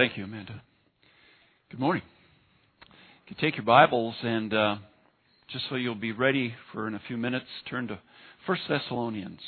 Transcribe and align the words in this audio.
Thank 0.00 0.16
you, 0.16 0.24
Amanda. 0.24 0.62
Good 1.70 1.78
morning. 1.78 2.02
You 2.88 3.34
can 3.34 3.36
take 3.36 3.58
your 3.58 3.66
Bibles 3.66 4.14
and 4.22 4.54
uh, 4.54 4.76
just 5.52 5.66
so 5.68 5.74
you'll 5.74 5.94
be 5.94 6.12
ready 6.12 6.54
for 6.72 6.88
in 6.88 6.94
a 6.94 7.02
few 7.06 7.18
minutes, 7.18 7.44
turn 7.68 7.86
to 7.88 7.98
1 8.46 8.58
Thessalonians, 8.66 9.40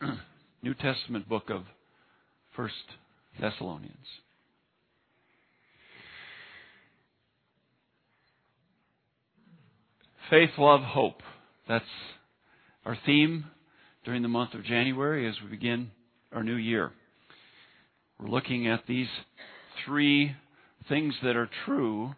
New 0.64 0.74
Testament 0.74 1.28
book 1.28 1.50
of 1.50 1.62
1 2.56 2.68
Thessalonians. 3.40 3.94
Faith, 10.30 10.50
love, 10.58 10.80
hope. 10.80 11.22
That's 11.68 11.84
our 12.84 12.98
theme 13.06 13.44
during 14.04 14.22
the 14.22 14.28
month 14.28 14.54
of 14.54 14.64
January 14.64 15.28
as 15.28 15.36
we 15.40 15.48
begin 15.48 15.92
our 16.32 16.42
new 16.42 16.56
year. 16.56 16.90
We're 18.18 18.28
looking 18.28 18.68
at 18.68 18.80
these 18.88 19.08
three 19.84 20.34
things 20.88 21.14
that 21.22 21.36
are 21.36 21.48
true 21.64 22.14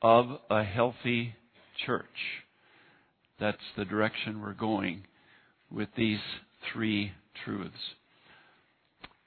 of 0.00 0.26
a 0.50 0.64
healthy 0.64 1.34
church. 1.86 2.04
That's 3.40 3.58
the 3.76 3.84
direction 3.84 4.40
we're 4.40 4.54
going 4.54 5.04
with 5.70 5.88
these 5.96 6.20
three 6.72 7.12
truths. 7.44 7.74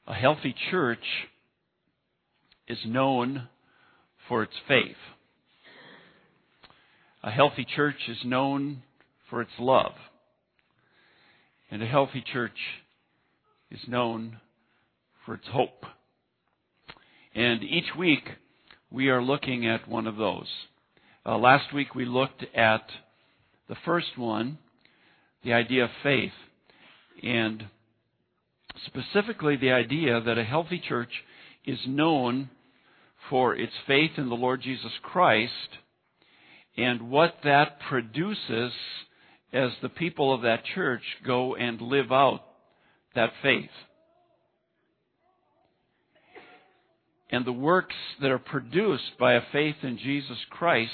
A 0.08 0.13
healthy 0.13 0.55
church 0.71 1.27
is 2.68 2.77
known 2.85 3.48
for 4.27 4.43
its 4.43 4.54
faith. 4.68 4.96
A 7.23 7.32
healthy 7.32 7.66
church 7.76 7.96
is 8.07 8.18
known 8.23 8.84
for 9.30 9.41
its 9.41 9.52
love. 9.59 9.93
And 11.71 11.82
a 11.82 11.88
healthy 11.88 12.23
church 12.32 12.57
is 13.71 13.80
known 13.88 14.38
for 15.26 15.34
its 15.34 15.48
hope. 15.52 15.85
And 17.35 17.63
each 17.63 17.94
week 17.98 18.23
we 18.90 19.10
are 19.10 19.21
looking 19.21 19.68
at 19.68 19.90
one 19.90 20.07
of 20.07 20.15
those. 20.15 20.48
Uh, 21.26 21.37
last 21.37 21.73
week 21.73 21.93
we 21.93 22.05
looked 22.05 22.46
at 22.55 22.84
the 23.68 23.76
first 23.84 24.18
one, 24.18 24.57
the 25.43 25.51
idea 25.51 25.84
of 25.84 25.90
faith, 26.01 26.32
and 27.21 27.65
specifically 28.85 29.57
the 29.57 29.71
idea 29.71 30.21
that 30.21 30.37
a 30.37 30.45
healthy 30.45 30.82
church 30.87 31.10
is 31.65 31.79
known 31.85 32.49
for 33.29 33.54
its 33.54 33.73
faith 33.85 34.12
in 34.15 34.29
the 34.29 34.35
Lord 34.35 34.62
Jesus 34.62 34.93
Christ 35.01 35.51
and 36.77 37.10
what 37.10 37.35
that 37.43 37.79
produces 37.90 38.71
as 39.51 39.71
the 39.82 39.90
people 39.90 40.34
of 40.34 40.43
that 40.43 40.63
church 40.73 41.04
go 41.26 41.55
and 41.55 41.82
live 41.82 42.13
out 42.13 42.43
that 43.13 43.32
faith. 43.41 43.70
And 47.29 47.45
the 47.45 47.51
works 47.51 47.95
that 48.21 48.31
are 48.31 48.40
produced 48.40 49.18
by 49.20 49.34
a 49.34 49.41
faith 49.51 49.76
in 49.81 49.98
Jesus 49.98 50.37
Christ 50.49 50.91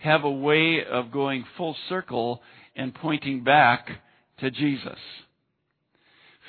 have 0.00 0.24
a 0.24 0.30
way 0.30 0.84
of 0.88 1.12
going 1.12 1.44
full 1.56 1.76
circle 1.88 2.40
and 2.76 2.94
pointing 2.94 3.44
back 3.44 3.88
to 4.40 4.50
Jesus. 4.50 4.98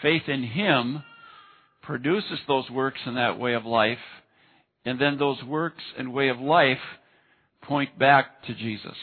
Faith 0.01 0.23
in 0.27 0.43
Him 0.43 1.03
produces 1.81 2.39
those 2.47 2.69
works 2.69 2.99
in 3.05 3.15
that 3.15 3.39
way 3.39 3.53
of 3.53 3.65
life, 3.65 3.97
and 4.85 4.99
then 4.99 5.17
those 5.17 5.41
works 5.43 5.83
and 5.97 6.13
way 6.13 6.29
of 6.29 6.39
life 6.39 6.77
point 7.61 7.97
back 7.97 8.43
to 8.43 8.53
Jesus, 8.53 8.97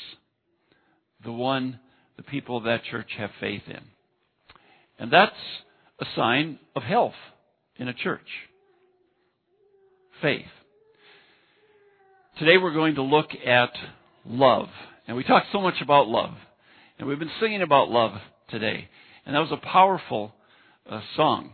the 1.25 1.33
one 1.33 1.81
the 2.17 2.23
people 2.23 2.57
of 2.57 2.65
that 2.65 2.85
church 2.85 3.09
have 3.17 3.31
faith 3.41 3.63
in. 3.67 3.81
And 4.99 5.11
that's 5.11 5.33
a 5.99 6.05
sign 6.15 6.59
of 6.77 6.83
health 6.83 7.15
in 7.77 7.89
a 7.89 7.95
church 7.95 8.27
faith. 10.21 10.47
Today 12.39 12.57
we're 12.57 12.73
going 12.73 12.95
to 12.97 13.03
look 13.03 13.31
at 13.47 13.71
love. 14.25 14.69
And 15.07 15.17
we 15.17 15.25
talked 15.25 15.49
so 15.53 15.61
much 15.61 15.81
about 15.83 16.09
love. 16.09 16.35
And 16.99 17.09
we've 17.09 17.19
been 17.19 17.31
singing 17.41 17.63
about 17.63 17.91
love 17.91 18.13
today. 18.49 18.89
And 19.25 19.35
that 19.35 19.41
was 19.41 19.53
a 19.53 19.67
powerful 19.67 20.33
uh, 20.89 21.01
song 21.17 21.53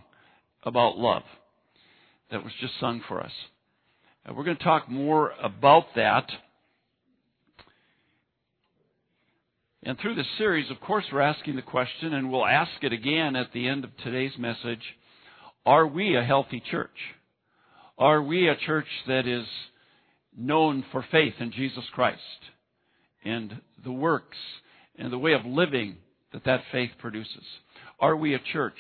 about 0.63 0.99
love 0.99 1.23
that 2.31 2.43
was 2.43 2.53
just 2.61 2.75
sung 2.81 3.03
for 3.09 3.23
us. 3.23 3.33
We're 4.29 4.45
going 4.45 4.57
to 4.57 4.65
talk 4.65 4.91
more 4.91 5.33
about 5.43 5.85
that. 5.95 6.29
And 9.85 9.97
through 10.01 10.17
this 10.17 10.27
series, 10.37 10.69
of 10.71 10.81
course, 10.81 11.05
we're 11.13 11.21
asking 11.21 11.55
the 11.55 11.63
question, 11.63 12.13
and 12.13 12.33
we'll 12.33 12.45
ask 12.45 12.73
it 12.83 12.93
again 12.93 13.37
at 13.37 13.53
the 13.53 13.69
end 13.69 13.85
of 13.85 13.91
today's 14.03 14.33
message 14.37 14.83
Are 15.65 15.87
we 15.87 16.17
a 16.17 16.25
healthy 16.25 16.61
church? 16.71 16.91
Are 17.99 18.23
we 18.23 18.49
a 18.49 18.57
church 18.57 18.89
that 19.07 19.27
is 19.27 19.47
known 20.37 20.85
for 20.93 21.05
faith 21.11 21.33
in 21.41 21.51
Jesus 21.51 21.85
Christ 21.95 22.21
and 23.25 23.61
the 23.83 23.93
works 23.93 24.37
and 24.99 25.11
the 25.11 25.19
way 25.19 25.33
of 25.33 25.47
living 25.47 25.97
that 26.33 26.45
that 26.45 26.61
faith 26.71 26.91
produces? 26.99 27.43
Are 27.99 28.15
we 28.15 28.35
a 28.35 28.39
church 28.53 28.77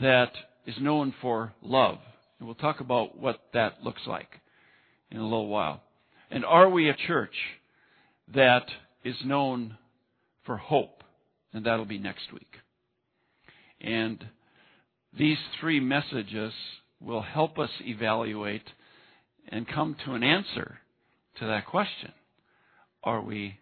that 0.00 0.32
is 0.66 0.74
known 0.80 1.14
for 1.20 1.52
love? 1.60 1.98
And 2.38 2.46
we'll 2.46 2.54
talk 2.54 2.80
about 2.80 3.18
what 3.18 3.38
that 3.52 3.84
looks 3.84 4.00
like 4.06 4.40
in 5.10 5.18
a 5.18 5.24
little 5.24 5.48
while. 5.48 5.82
And 6.30 6.42
are 6.42 6.70
we 6.70 6.88
a 6.88 6.96
church 7.06 7.34
that 8.34 8.64
is 9.04 9.16
known 9.26 9.76
for 10.46 10.56
hope? 10.56 11.04
And 11.52 11.66
that'll 11.66 11.84
be 11.84 11.98
next 11.98 12.32
week. 12.32 12.54
And 13.82 14.24
these 15.18 15.36
three 15.60 15.80
messages 15.80 16.54
will 17.04 17.22
help 17.22 17.58
us 17.58 17.70
evaluate 17.80 18.62
and 19.48 19.66
come 19.66 19.96
to 20.04 20.12
an 20.12 20.22
answer 20.22 20.78
to 21.38 21.46
that 21.46 21.66
question. 21.66 22.12
Are 23.02 23.20
we 23.20 23.58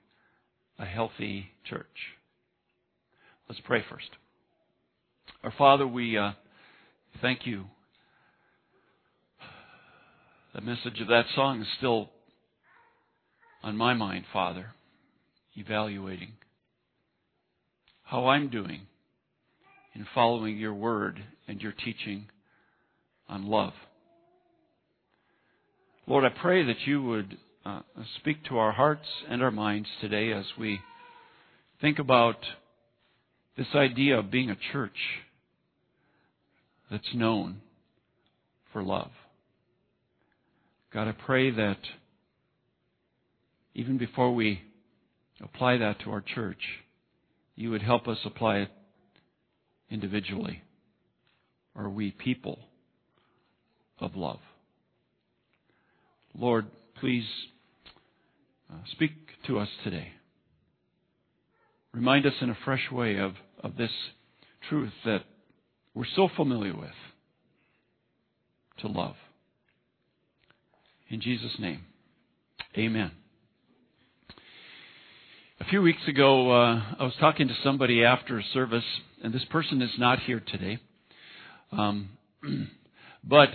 a 0.79 0.85
healthy 0.85 1.47
church? 1.65 1.87
Let's 3.49 3.61
pray 3.65 3.83
first. 3.91 4.09
Our 5.43 5.53
Father, 5.57 5.87
we 5.87 6.19
uh, 6.19 6.33
thank 7.23 7.47
you. 7.47 7.65
The 10.55 10.61
message 10.61 11.01
of 11.01 11.09
that 11.09 11.27
song 11.35 11.63
is 11.63 11.67
still 11.79 12.11
on 13.63 13.77
my 13.77 13.95
mind, 13.95 14.25
Father, 14.33 14.67
evaluating 15.57 16.33
how 18.03 18.27
I'm 18.27 18.49
doing 18.49 18.83
in 19.95 20.07
following 20.15 20.59
your 20.59 20.75
word 20.75 21.23
and 21.47 21.61
your 21.61 21.73
teaching 21.73 22.27
on 23.31 23.47
love. 23.47 23.73
Lord, 26.07 26.25
I 26.25 26.31
pray 26.31 26.67
that 26.67 26.87
you 26.87 27.03
would 27.03 27.39
uh, 27.65 27.81
speak 28.19 28.45
to 28.47 28.59
our 28.59 28.73
hearts 28.73 29.07
and 29.29 29.43
our 29.43 29.53
minds 29.53 29.89
today 30.01 30.33
as 30.33 30.45
we 30.59 30.81
think 31.81 31.99
about 31.99 32.39
this 33.57 33.69
idea 33.75 34.19
of 34.19 34.31
being 34.31 34.51
a 34.51 34.57
church 34.73 34.97
that's 36.91 37.15
known 37.15 37.61
for 38.73 38.83
love. 38.83 39.13
God, 40.93 41.07
I 41.07 41.13
pray 41.13 41.53
that 41.53 41.79
even 43.75 43.97
before 43.99 44.35
we 44.35 44.63
apply 45.41 45.77
that 45.77 46.01
to 46.01 46.11
our 46.11 46.21
church, 46.21 46.61
you 47.55 47.71
would 47.71 47.83
help 47.83 48.09
us 48.09 48.19
apply 48.25 48.57
it 48.57 48.71
individually. 49.91 50.63
Are 51.77 51.89
we 51.89 52.11
people 52.11 52.59
of 54.01 54.17
love. 54.17 54.41
Lord, 56.37 56.67
please 57.01 57.27
uh, 58.71 58.77
speak 58.93 59.13
to 59.47 59.59
us 59.59 59.69
today. 59.85 60.09
Remind 61.93 62.27
us 62.27 62.35
in 62.41 62.51
a 62.51 62.59
fresh 62.65 62.91
way 62.93 63.17
of, 63.17 63.33
of 63.63 63.77
this 63.77 63.91
truth 64.69 64.93
that 65.05 65.23
we're 65.95 66.05
so 66.15 66.29
familiar 66.37 66.77
with 66.77 66.91
to 68.79 68.89
love. 68.89 69.17
In 71.09 71.21
Jesus' 71.21 71.57
name, 71.59 71.85
amen. 72.79 73.11
A 75.61 75.65
few 75.65 75.83
weeks 75.83 76.07
ago, 76.09 76.53
uh, 76.53 76.83
I 76.99 77.03
was 77.03 77.13
talking 77.19 77.49
to 77.49 77.55
somebody 77.65 78.05
after 78.05 78.39
a 78.39 78.43
service, 78.55 78.85
and 79.23 79.35
this 79.35 79.45
person 79.51 79.83
is 79.83 79.91
not 79.99 80.21
here 80.21 80.41
today. 80.41 80.79
Um, 81.73 82.11
but 83.25 83.49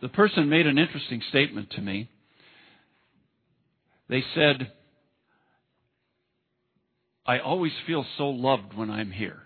the 0.00 0.08
person 0.08 0.48
made 0.48 0.66
an 0.66 0.78
interesting 0.78 1.22
statement 1.30 1.70
to 1.72 1.80
me. 1.80 2.08
They 4.08 4.22
said, 4.34 4.70
I 7.26 7.38
always 7.38 7.72
feel 7.86 8.04
so 8.18 8.28
loved 8.28 8.74
when 8.74 8.90
I'm 8.90 9.10
here. 9.10 9.40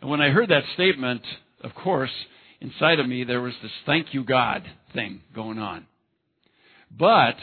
And 0.00 0.10
when 0.10 0.20
I 0.20 0.30
heard 0.30 0.50
that 0.50 0.62
statement, 0.74 1.22
of 1.62 1.74
course, 1.74 2.12
inside 2.60 3.00
of 3.00 3.08
me 3.08 3.24
there 3.24 3.40
was 3.40 3.54
this 3.62 3.72
thank 3.86 4.14
you 4.14 4.24
God 4.24 4.62
thing 4.92 5.22
going 5.34 5.58
on. 5.58 5.86
But 6.96 7.36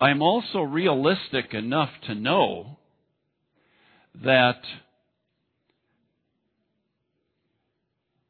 I'm 0.00 0.22
also 0.22 0.60
realistic 0.62 1.54
enough 1.54 1.90
to 2.06 2.14
know 2.14 2.78
that 4.24 4.60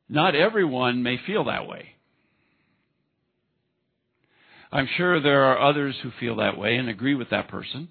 Not 0.08 0.34
everyone 0.34 1.02
may 1.02 1.18
feel 1.26 1.44
that 1.44 1.66
way. 1.66 1.90
I'm 4.70 4.88
sure 4.96 5.20
there 5.20 5.44
are 5.44 5.68
others 5.68 5.96
who 6.02 6.10
feel 6.20 6.36
that 6.36 6.58
way 6.58 6.76
and 6.76 6.88
agree 6.88 7.14
with 7.14 7.30
that 7.30 7.48
person, 7.48 7.88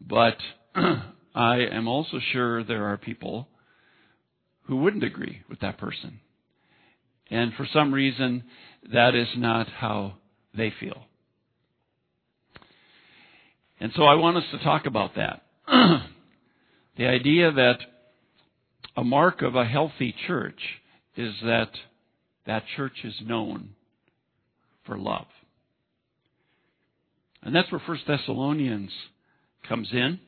but 0.00 0.36
I 0.74 1.58
am 1.72 1.88
also 1.88 2.18
sure 2.32 2.62
there 2.62 2.86
are 2.86 2.98
people 2.98 3.48
who 4.64 4.76
wouldn't 4.76 5.04
agree 5.04 5.42
with 5.48 5.60
that 5.60 5.78
person. 5.78 6.20
And 7.30 7.52
for 7.54 7.66
some 7.72 7.92
reason, 7.92 8.44
that 8.92 9.14
is 9.14 9.28
not 9.36 9.68
how 9.68 10.14
they 10.56 10.72
feel. 10.78 11.06
And 13.80 13.92
so 13.94 14.04
I 14.04 14.14
want 14.14 14.36
us 14.36 14.44
to 14.52 14.58
talk 14.58 14.86
about 14.86 15.16
that. 15.16 15.42
the 16.96 17.06
idea 17.06 17.52
that 17.52 17.78
a 18.96 19.04
mark 19.04 19.42
of 19.42 19.54
a 19.54 19.64
healthy 19.64 20.14
church 20.26 20.60
is 21.16 21.34
that 21.42 21.70
that 22.46 22.64
church 22.76 22.98
is 23.04 23.14
known 23.24 23.70
for 24.84 24.98
love. 24.98 25.26
And 27.42 27.54
that's 27.54 27.70
where 27.70 27.80
First 27.86 28.02
Thessalonians 28.06 28.90
comes 29.68 29.88
in. 29.92 30.20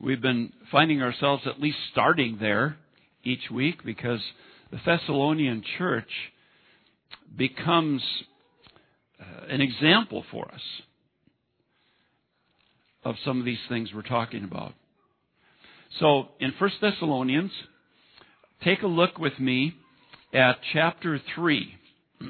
We've 0.00 0.20
been 0.20 0.52
finding 0.70 1.02
ourselves 1.02 1.42
at 1.46 1.60
least 1.60 1.78
starting 1.92 2.38
there 2.40 2.76
each 3.24 3.50
week 3.50 3.84
because 3.84 4.20
the 4.70 4.78
Thessalonian 4.84 5.62
church 5.78 6.10
becomes 7.36 8.02
uh, 9.20 9.46
an 9.48 9.60
example 9.60 10.24
for 10.30 10.46
us 10.52 10.60
of 13.04 13.14
some 13.24 13.38
of 13.38 13.44
these 13.44 13.58
things 13.68 13.90
we're 13.94 14.02
talking 14.02 14.44
about. 14.44 14.74
So 16.00 16.28
in 16.40 16.52
1 16.58 16.70
Thessalonians, 16.80 17.52
take 18.64 18.82
a 18.82 18.86
look 18.86 19.18
with 19.18 19.38
me 19.38 19.74
at 20.32 20.58
chapter 20.72 21.20
3. 21.34 21.74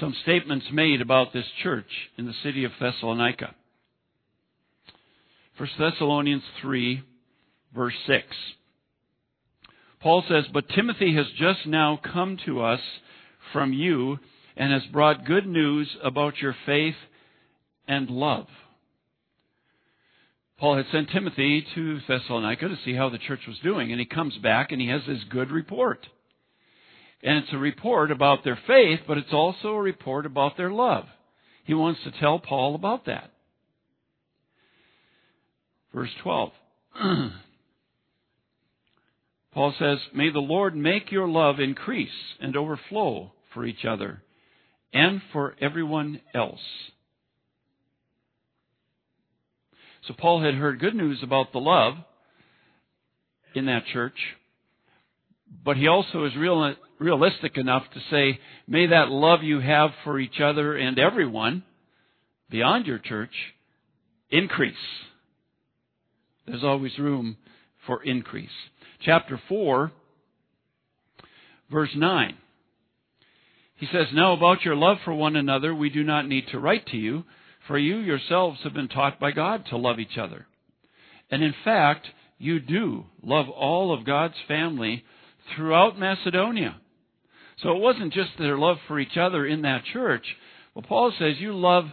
Some 0.00 0.14
statements 0.22 0.66
made 0.72 1.00
about 1.00 1.32
this 1.32 1.46
church 1.62 2.10
in 2.18 2.26
the 2.26 2.34
city 2.42 2.64
of 2.64 2.72
Thessalonica. 2.80 3.54
1 5.56 5.68
Thessalonians 5.78 6.42
3, 6.60 7.02
verse 7.74 7.94
6. 8.06 8.24
Paul 10.00 10.22
says, 10.28 10.44
But 10.52 10.68
Timothy 10.68 11.14
has 11.14 11.26
just 11.38 11.66
now 11.66 11.98
come 12.12 12.38
to 12.44 12.62
us 12.62 12.80
from 13.52 13.72
you 13.72 14.18
and 14.56 14.72
has 14.72 14.82
brought 14.92 15.24
good 15.24 15.46
news 15.46 15.88
about 16.04 16.38
your 16.38 16.54
faith 16.66 16.94
and 17.88 18.10
love. 18.10 18.46
Paul 20.58 20.76
had 20.78 20.86
sent 20.90 21.10
Timothy 21.10 21.66
to 21.74 22.00
Thessalonica 22.08 22.68
to 22.68 22.78
see 22.84 22.94
how 22.94 23.10
the 23.10 23.18
church 23.18 23.40
was 23.46 23.58
doing, 23.58 23.90
and 23.90 24.00
he 24.00 24.06
comes 24.06 24.36
back 24.38 24.72
and 24.72 24.80
he 24.80 24.88
has 24.88 25.02
this 25.06 25.22
good 25.28 25.50
report. 25.50 26.06
And 27.22 27.38
it's 27.38 27.52
a 27.52 27.58
report 27.58 28.10
about 28.10 28.42
their 28.42 28.58
faith, 28.66 29.00
but 29.06 29.18
it's 29.18 29.32
also 29.32 29.74
a 29.74 29.82
report 29.82 30.24
about 30.24 30.56
their 30.56 30.70
love. 30.70 31.04
He 31.64 31.74
wants 31.74 32.00
to 32.04 32.10
tell 32.12 32.38
Paul 32.38 32.74
about 32.74 33.04
that. 33.06 33.32
Verse 35.92 36.10
12. 36.22 36.52
Paul 39.52 39.74
says, 39.78 39.98
May 40.14 40.30
the 40.30 40.38
Lord 40.38 40.76
make 40.76 41.10
your 41.10 41.28
love 41.28 41.60
increase 41.60 42.08
and 42.40 42.56
overflow 42.56 43.32
for 43.52 43.66
each 43.66 43.84
other 43.86 44.22
and 44.92 45.20
for 45.32 45.54
everyone 45.60 46.20
else 46.34 46.60
So 50.06 50.14
Paul 50.16 50.42
had 50.42 50.54
heard 50.54 50.78
good 50.78 50.94
news 50.94 51.18
about 51.22 51.52
the 51.52 51.58
love 51.58 51.94
in 53.54 53.66
that 53.66 53.86
church, 53.92 54.16
but 55.64 55.76
he 55.76 55.88
also 55.88 56.24
is 56.24 56.36
real, 56.36 56.74
realistic 56.98 57.56
enough 57.56 57.82
to 57.94 58.00
say, 58.10 58.38
may 58.68 58.86
that 58.86 59.08
love 59.08 59.42
you 59.42 59.60
have 59.60 59.90
for 60.04 60.18
each 60.20 60.40
other 60.40 60.76
and 60.76 60.98
everyone 60.98 61.64
beyond 62.50 62.86
your 62.86 62.98
church 62.98 63.32
increase. 64.30 64.74
There's 66.46 66.64
always 66.64 66.96
room 66.98 67.36
for 67.86 68.02
increase. 68.02 68.48
Chapter 69.04 69.40
4, 69.48 69.90
verse 71.70 71.90
9. 71.96 72.36
He 73.76 73.86
says, 73.92 74.06
Now 74.12 74.32
about 74.32 74.64
your 74.64 74.76
love 74.76 74.98
for 75.04 75.12
one 75.12 75.36
another, 75.36 75.74
we 75.74 75.90
do 75.90 76.04
not 76.04 76.28
need 76.28 76.44
to 76.52 76.60
write 76.60 76.86
to 76.88 76.96
you 76.96 77.24
for 77.66 77.78
you 77.78 77.98
yourselves 77.98 78.60
have 78.64 78.74
been 78.74 78.88
taught 78.88 79.18
by 79.18 79.32
God 79.32 79.64
to 79.70 79.76
love 79.76 79.98
each 79.98 80.18
other. 80.18 80.46
And 81.30 81.42
in 81.42 81.54
fact, 81.64 82.06
you 82.38 82.60
do 82.60 83.04
love 83.22 83.48
all 83.48 83.92
of 83.92 84.06
God's 84.06 84.34
family 84.46 85.04
throughout 85.54 85.98
Macedonia. 85.98 86.76
So 87.62 87.70
it 87.70 87.80
wasn't 87.80 88.12
just 88.12 88.30
their 88.38 88.58
love 88.58 88.76
for 88.86 89.00
each 89.00 89.16
other 89.16 89.46
in 89.46 89.62
that 89.62 89.84
church. 89.92 90.24
Well, 90.74 90.84
Paul 90.86 91.12
says 91.18 91.36
you 91.38 91.56
love 91.56 91.86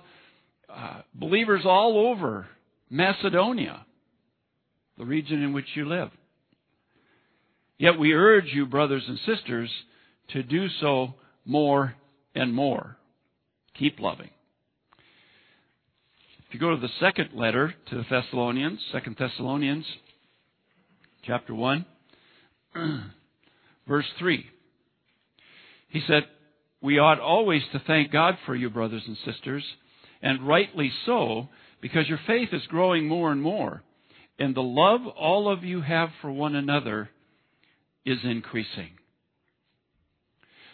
uh, 0.70 1.02
believers 1.14 1.62
all 1.66 2.12
over 2.12 2.48
Macedonia, 2.90 3.86
the 4.98 5.06
region 5.06 5.42
in 5.42 5.54
which 5.54 5.68
you 5.76 5.88
live. 5.88 6.10
Yet 7.78 7.98
we 7.98 8.14
urge 8.14 8.48
you, 8.54 8.66
brothers 8.66 9.04
and 9.08 9.18
sisters, 9.26 9.70
to 10.30 10.44
do 10.44 10.68
so 10.82 11.16
more 11.46 11.96
and 12.36 12.54
more. 12.54 12.98
Keep 13.78 14.00
loving. 14.00 14.30
If 16.54 16.62
you 16.62 16.68
go 16.68 16.76
to 16.76 16.82
the 16.82 16.94
second 17.00 17.30
letter 17.34 17.74
to 17.90 17.96
the 17.96 18.06
Thessalonians, 18.08 18.80
Second 18.92 19.16
Thessalonians, 19.18 19.88
chapter 21.26 21.56
1, 21.56 21.84
verse 23.88 24.06
3, 24.20 24.46
he 25.90 26.04
said, 26.06 26.26
We 26.80 27.00
ought 27.00 27.20
always 27.20 27.64
to 27.72 27.82
thank 27.88 28.12
God 28.12 28.38
for 28.46 28.54
you, 28.54 28.70
brothers 28.70 29.02
and 29.08 29.18
sisters, 29.26 29.64
and 30.22 30.48
rightly 30.48 30.92
so, 31.08 31.50
because 31.82 32.08
your 32.08 32.20
faith 32.28 32.50
is 32.52 32.62
growing 32.68 33.08
more 33.08 33.32
and 33.32 33.42
more, 33.42 33.82
and 34.38 34.54
the 34.54 34.62
love 34.62 35.08
all 35.08 35.52
of 35.52 35.64
you 35.64 35.82
have 35.82 36.10
for 36.22 36.32
one 36.32 36.54
another 36.56 37.10
is 38.06 38.20
increasing. 38.24 38.92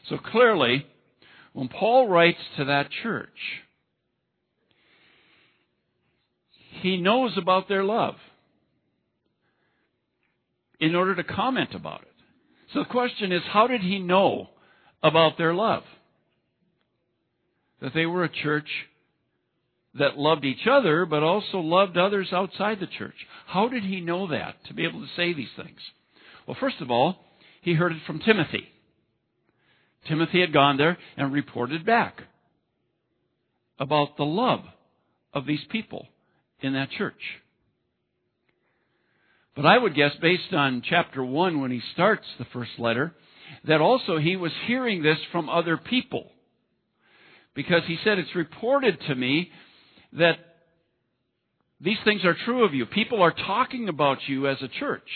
So 0.09 0.17
clearly, 0.17 0.85
when 1.53 1.69
Paul 1.69 2.09
writes 2.09 2.41
to 2.57 2.65
that 2.65 2.89
church, 3.01 3.29
he 6.81 6.97
knows 6.97 7.37
about 7.37 7.67
their 7.67 7.83
love 7.83 8.15
in 10.79 10.95
order 10.95 11.15
to 11.15 11.23
comment 11.23 11.73
about 11.73 12.01
it. 12.01 12.07
So 12.73 12.79
the 12.79 12.89
question 12.89 13.31
is, 13.31 13.41
how 13.51 13.67
did 13.67 13.81
he 13.81 13.99
know 13.99 14.49
about 15.03 15.37
their 15.37 15.53
love? 15.53 15.83
That 17.81 17.93
they 17.93 18.05
were 18.05 18.23
a 18.23 18.29
church 18.29 18.67
that 19.97 20.17
loved 20.17 20.45
each 20.45 20.67
other, 20.69 21.05
but 21.05 21.23
also 21.23 21.59
loved 21.59 21.97
others 21.97 22.29
outside 22.31 22.79
the 22.79 22.87
church. 22.87 23.15
How 23.47 23.67
did 23.67 23.83
he 23.83 24.01
know 24.01 24.27
that 24.27 24.55
to 24.67 24.73
be 24.73 24.85
able 24.85 25.01
to 25.01 25.07
say 25.15 25.33
these 25.33 25.49
things? 25.55 25.79
Well, 26.47 26.57
first 26.59 26.77
of 26.79 26.91
all, 26.91 27.17
he 27.61 27.73
heard 27.73 27.91
it 27.91 28.01
from 28.05 28.19
Timothy. 28.19 28.69
Timothy 30.07 30.41
had 30.41 30.53
gone 30.53 30.77
there 30.77 30.97
and 31.17 31.33
reported 31.33 31.85
back 31.85 32.21
about 33.79 34.17
the 34.17 34.25
love 34.25 34.61
of 35.33 35.45
these 35.45 35.63
people 35.71 36.07
in 36.61 36.73
that 36.73 36.91
church. 36.91 37.21
But 39.55 39.65
I 39.65 39.77
would 39.77 39.95
guess, 39.95 40.11
based 40.21 40.53
on 40.53 40.83
chapter 40.87 41.23
1 41.23 41.59
when 41.59 41.71
he 41.71 41.81
starts 41.93 42.25
the 42.37 42.45
first 42.53 42.71
letter, 42.77 43.13
that 43.67 43.81
also 43.81 44.17
he 44.17 44.35
was 44.35 44.51
hearing 44.67 45.03
this 45.03 45.17
from 45.31 45.49
other 45.49 45.77
people. 45.77 46.31
Because 47.55 47.81
he 47.85 47.97
said, 48.03 48.19
It's 48.19 48.35
reported 48.35 48.97
to 49.07 49.15
me 49.15 49.51
that 50.13 50.37
these 51.81 51.97
things 52.05 52.23
are 52.23 52.35
true 52.45 52.63
of 52.63 52.73
you. 52.73 52.85
People 52.85 53.21
are 53.21 53.33
talking 53.33 53.89
about 53.89 54.19
you 54.27 54.47
as 54.47 54.61
a 54.61 54.67
church. 54.67 55.09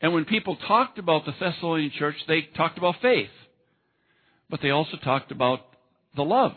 And 0.00 0.12
when 0.12 0.24
people 0.24 0.56
talked 0.68 0.98
about 0.98 1.24
the 1.24 1.32
Thessalonian 1.40 1.90
church, 1.98 2.16
they 2.28 2.42
talked 2.56 2.78
about 2.78 2.96
faith. 3.00 3.30
But 4.50 4.60
they 4.60 4.70
also 4.70 4.98
talked 4.98 5.32
about 5.32 5.60
the 6.14 6.22
love 6.22 6.52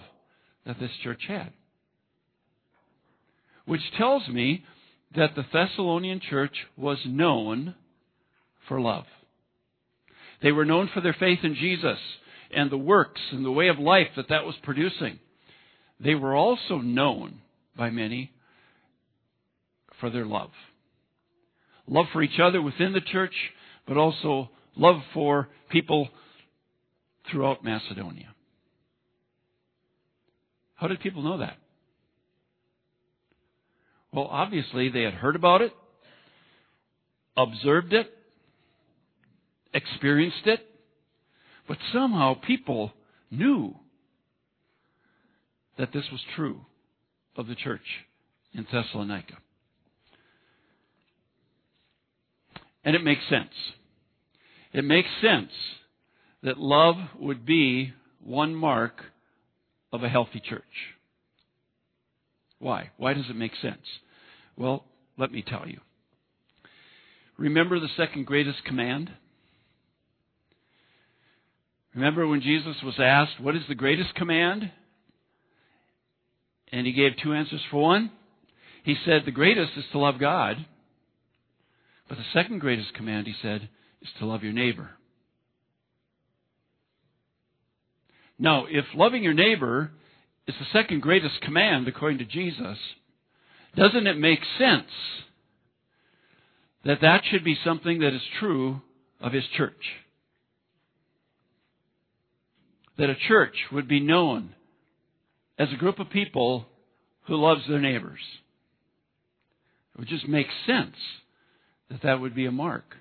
that 0.66 0.80
this 0.80 0.92
church 1.04 1.22
had 1.28 1.52
which 3.68 3.82
tells 3.98 4.28
me 4.30 4.64
that 5.16 5.36
the 5.36 5.46
Thessalonian 5.54 6.20
church 6.20 6.56
was 6.76 6.98
known 7.06 7.76
for 8.68 8.82
love. 8.82 9.06
They 10.42 10.52
were 10.52 10.66
known 10.66 10.90
for 10.94 11.02
their 11.02 11.16
faith 11.20 11.40
in 11.44 11.54
Jesus 11.54 11.98
and 12.56 12.72
the 12.72 12.78
works 12.78 13.22
and 13.32 13.46
the 13.46 13.52
way 13.52 13.68
of 13.68 13.78
life 13.78 14.08
that 14.16 14.30
that 14.30 14.46
was 14.46 14.56
producing. 14.64 15.20
They 16.00 16.16
were 16.16 16.34
also 16.34 16.78
known 16.78 17.42
by 17.76 17.90
many 17.90 18.32
for 20.00 20.10
their 20.10 20.26
love. 20.26 20.52
Love 21.88 22.06
for 22.14 22.22
each 22.22 22.40
other 22.42 22.62
within 22.62 22.94
the 22.94 23.02
church, 23.02 23.34
but 23.86 23.98
also 23.98 24.50
love 24.76 25.02
for 25.14 25.50
people 25.70 26.10
throughout 27.30 27.64
Macedonia. 27.64 28.34
How 30.76 30.88
did 30.88 31.00
people 31.02 31.24
know 31.24 31.40
that? 31.40 31.58
Well, 34.14 34.28
obviously, 34.32 34.90
they 34.90 35.04
had 35.04 35.14
heard 35.14 35.36
about 35.36 35.62
it, 35.62 35.74
observed 37.36 37.94
it, 37.94 38.12
experienced 39.74 40.46
it. 40.46 40.66
But 41.68 41.78
somehow 41.92 42.36
people 42.36 42.94
knew 43.30 43.76
that 45.78 45.92
this 45.94 46.06
was 46.12 46.22
true 46.36 46.62
of 47.36 47.48
the 47.48 47.56
church 47.56 47.82
in 48.54 48.66
Thessalonica. 48.72 49.36
And 52.84 52.96
it 52.96 53.04
makes 53.04 53.22
sense. 53.30 53.52
It 54.74 54.84
makes 54.84 55.10
sense 55.22 55.52
that 56.42 56.58
love 56.58 56.96
would 57.20 57.46
be 57.46 57.94
one 58.24 58.56
mark 58.56 59.02
of 59.92 60.04
a 60.04 60.10
healthy 60.10 60.40
church. 60.40 60.64
Why? 62.60 62.92
Why 62.98 63.14
does 63.14 63.30
it 63.30 63.36
make 63.36 63.54
sense? 63.62 63.86
Well, 64.56 64.86
let 65.18 65.32
me 65.32 65.44
tell 65.48 65.68
you. 65.68 65.80
Remember 67.38 67.80
the 67.80 67.88
second 67.96 68.26
greatest 68.26 68.64
command? 68.66 69.12
Remember 71.94 72.28
when 72.28 72.42
Jesus 72.42 72.76
was 72.84 72.96
asked, 73.00 73.40
What 73.40 73.56
is 73.56 73.64
the 73.68 73.76
greatest 73.76 74.16
command? 74.16 74.72
And 76.72 76.86
he 76.86 76.94
gave 76.94 77.14
two 77.22 77.34
answers 77.34 77.62
for 77.72 77.82
one. 77.82 78.12
He 78.84 78.96
said, 79.06 79.24
The 79.26 79.32
greatest 79.32 79.72
is 79.78 79.86
to 79.92 80.00
love 80.00 80.20
God. 80.20 80.58
But 82.10 82.18
the 82.18 82.24
second 82.34 82.60
greatest 82.60 82.94
command, 82.94 83.28
he 83.28 83.34
said, 83.42 83.70
is 84.02 84.10
to 84.20 84.26
love 84.26 84.44
your 84.44 84.54
neighbor. 84.54 84.92
Now, 88.40 88.66
if 88.70 88.86
loving 88.96 89.24
your 89.24 89.34
neighbor 89.34 89.92
is 90.48 90.56
the 90.60 90.80
second 90.80 91.02
greatest 91.02 91.42
command 91.42 91.88
according 91.88 92.20
to 92.20 92.26
Jesus, 92.26 92.78
doesn't 93.76 94.08
it 94.08 94.18
make 94.18 94.40
sense 94.58 94.90
that 96.86 97.02
that 97.02 97.24
should 97.30 97.44
be 97.44 97.58
something 97.64 98.00
that 98.00 98.14
is 98.14 98.22
true 98.40 98.82
of 99.20 99.34
his 99.34 99.44
church? 99.56 99.84
That 102.98 103.10
a 103.10 103.16
church 103.28 103.56
would 103.72 103.88
be 103.88 104.00
known 104.00 104.56
as 105.60 105.68
a 105.72 105.78
group 105.78 106.00
of 106.00 106.10
people 106.10 106.66
who 107.26 107.36
loves 107.36 107.62
their 107.68 107.80
neighbors. 107.80 108.20
It 109.94 110.00
would 110.00 110.08
just 110.08 110.28
make 110.28 110.48
sense 110.66 110.96
that 111.90 112.04
that 112.04 112.22
would 112.22 112.36
be 112.36 112.46
a 112.46 112.52
mark 112.52 112.96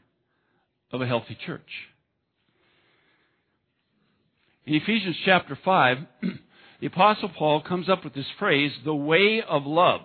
of 0.93 1.01
a 1.01 1.07
healthy 1.07 1.39
church. 1.47 1.69
In 4.67 4.75
Ephesians 4.75 5.17
chapter 5.25 5.57
5, 5.65 5.99
the 6.81 6.87
Apostle 6.87 7.31
Paul 7.31 7.63
comes 7.63 7.89
up 7.89 8.05
with 8.05 8.15
this 8.15 8.27
phrase, 8.39 8.73
the 8.85 8.95
way 8.95 9.43
of 9.47 9.65
love. 9.65 10.03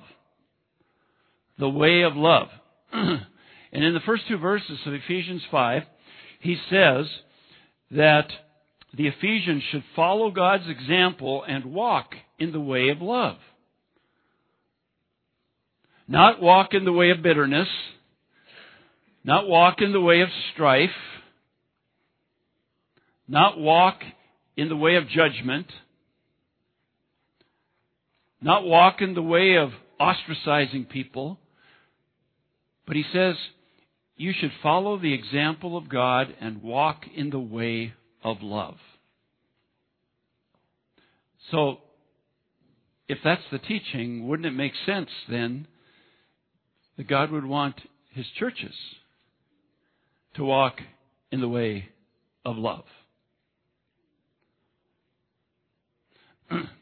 The 1.60 1.70
way 1.70 2.01
of 2.01 2.16
love. 2.16 2.48
and 2.94 3.24
in 3.72 3.94
the 3.94 4.00
first 4.06 4.24
two 4.28 4.38
verses 4.38 4.80
of 4.86 4.94
Ephesians 4.94 5.42
5, 5.51 5.84
he 6.40 6.58
says 6.70 7.08
that 7.92 8.28
the 8.98 9.08
Ephesians 9.08 9.63
should 9.72 9.84
follow 9.96 10.32
God's 10.32 10.68
example 10.68 11.44
and 11.48 11.66
walk 11.66 12.13
in 12.40 12.51
the 12.51 12.60
way 12.60 12.90
of 12.90 13.01
love. 13.01 13.38
Not 16.08 16.42
walk 16.42 16.74
in 16.74 16.84
the 16.84 16.92
way 16.92 17.12
of 17.12 17.22
bitterness, 17.22 17.70
not 19.24 19.48
walk 19.48 19.82
in 19.82 19.94
the 19.94 20.01
way 20.01 20.22
of 20.22 20.30
strife, 20.54 20.90
not 23.28 23.58
walk 23.58 24.01
in 24.58 24.68
the 24.68 24.75
way 24.75 24.96
of 24.96 25.08
judgment, 25.08 25.68
not 28.41 28.65
walk 28.65 29.01
in 29.01 29.13
the 29.13 29.21
way 29.21 29.55
of 29.55 29.69
ostracizing 30.00 30.89
people, 30.89 31.39
but 32.88 32.95
he 32.95 33.03
says 33.13 33.36
you 34.17 34.33
should 34.39 34.51
follow 34.62 34.98
the 35.00 35.13
example 35.13 35.77
of 35.77 35.89
God 35.89 36.36
and 36.41 36.62
walk 36.62 37.05
in 37.15 37.29
the 37.29 37.39
way 37.39 37.93
of 38.24 38.38
love. 38.41 38.77
So, 41.51 41.77
if 43.07 43.19
that's 43.24 43.41
the 43.51 43.60
teaching, 43.60 44.27
wouldn't 44.27 44.45
it 44.45 44.51
make 44.51 44.74
sense 44.86 45.10
then 45.29 45.67
that 46.98 47.07
God 47.07 47.31
would 47.31 47.45
want 47.45 47.75
his 48.12 48.25
churches 48.39 48.74
to 50.36 50.43
walk 50.43 50.79
in 51.31 51.41
the 51.41 51.50
way 51.50 51.89
of 52.45 52.57
love? 52.57 52.86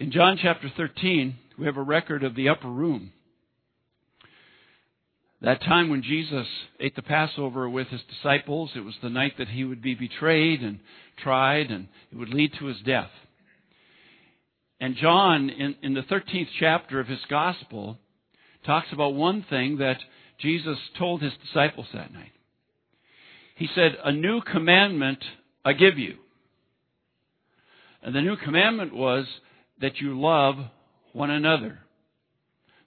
In 0.00 0.10
John 0.10 0.38
chapter 0.40 0.72
13, 0.78 1.36
we 1.58 1.66
have 1.66 1.76
a 1.76 1.82
record 1.82 2.24
of 2.24 2.34
the 2.34 2.48
upper 2.48 2.70
room. 2.70 3.12
That 5.42 5.60
time 5.60 5.90
when 5.90 6.02
Jesus 6.02 6.46
ate 6.80 6.96
the 6.96 7.02
Passover 7.02 7.68
with 7.68 7.88
his 7.88 8.00
disciples, 8.08 8.70
it 8.74 8.80
was 8.80 8.94
the 9.02 9.10
night 9.10 9.34
that 9.36 9.48
he 9.48 9.62
would 9.62 9.82
be 9.82 9.94
betrayed 9.94 10.62
and 10.62 10.80
tried, 11.22 11.70
and 11.70 11.86
it 12.10 12.16
would 12.16 12.32
lead 12.32 12.54
to 12.58 12.64
his 12.64 12.78
death. 12.80 13.10
And 14.80 14.96
John, 14.96 15.50
in, 15.50 15.74
in 15.82 15.92
the 15.92 16.00
13th 16.00 16.48
chapter 16.58 16.98
of 16.98 17.06
his 17.06 17.20
gospel, 17.28 17.98
talks 18.64 18.88
about 18.92 19.12
one 19.12 19.44
thing 19.50 19.76
that 19.78 19.98
Jesus 20.38 20.78
told 20.98 21.20
his 21.20 21.34
disciples 21.44 21.88
that 21.92 22.10
night. 22.10 22.32
He 23.54 23.68
said, 23.74 23.98
A 24.02 24.12
new 24.12 24.40
commandment 24.40 25.22
I 25.62 25.74
give 25.74 25.98
you. 25.98 26.14
And 28.02 28.14
the 28.14 28.22
new 28.22 28.38
commandment 28.38 28.94
was 28.94 29.26
that 29.80 30.00
you 30.00 30.20
love 30.20 30.56
one 31.12 31.30
another. 31.30 31.78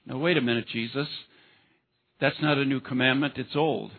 Now, 0.06 0.18
wait 0.18 0.38
a 0.38 0.42
minute, 0.42 0.68
Jesus. 0.72 1.08
That's 2.20 2.42
not 2.42 2.58
a 2.58 2.66
new 2.66 2.80
commandment, 2.80 3.34
it's 3.38 3.56
old. 3.56 3.92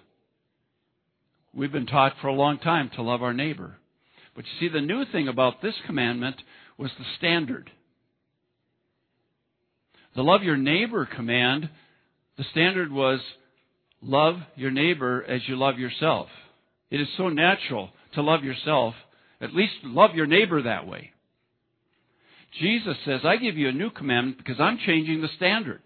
We've 1.53 1.73
been 1.73 1.87
taught 1.87 2.15
for 2.21 2.29
a 2.29 2.35
long 2.35 2.59
time 2.59 2.91
to 2.97 3.03
love 3.03 3.23
our 3.23 3.35
neighbor. 3.35 3.77
But 4.35 4.45
you 4.45 4.51
see, 4.59 4.73
the 4.73 4.81
new 4.81 5.05
thing 5.05 5.29
about 5.29 5.63
this 5.63 5.75
commandment 5.87 6.37
was 6.77 6.91
the 6.99 7.05
standard. 7.19 7.71
The 10.17 10.23
love 10.23 10.43
your 10.43 10.57
neighbor 10.57 11.07
command, 11.07 11.69
the 12.37 12.45
standard 12.51 12.91
was 12.91 13.21
love 14.03 14.37
your 14.57 14.71
neighbor 14.71 15.25
as 15.25 15.43
you 15.47 15.57
love 15.57 15.79
yourself. 15.79 16.29
It 16.91 17.01
is 17.01 17.09
so 17.17 17.29
natural 17.29 17.91
to 18.15 18.23
love 18.23 18.45
yourself. 18.45 18.95
At 19.41 19.55
least 19.55 19.73
love 19.83 20.15
your 20.15 20.27
neighbor 20.27 20.63
that 20.63 20.87
way. 20.87 21.11
Jesus 22.61 22.97
says, 23.05 23.21
I 23.25 23.37
give 23.37 23.57
you 23.57 23.69
a 23.69 23.73
new 23.73 23.91
commandment 23.91 24.39
because 24.39 24.61
I'm 24.61 24.79
changing 24.87 25.21
the 25.21 25.29
standard. 25.37 25.83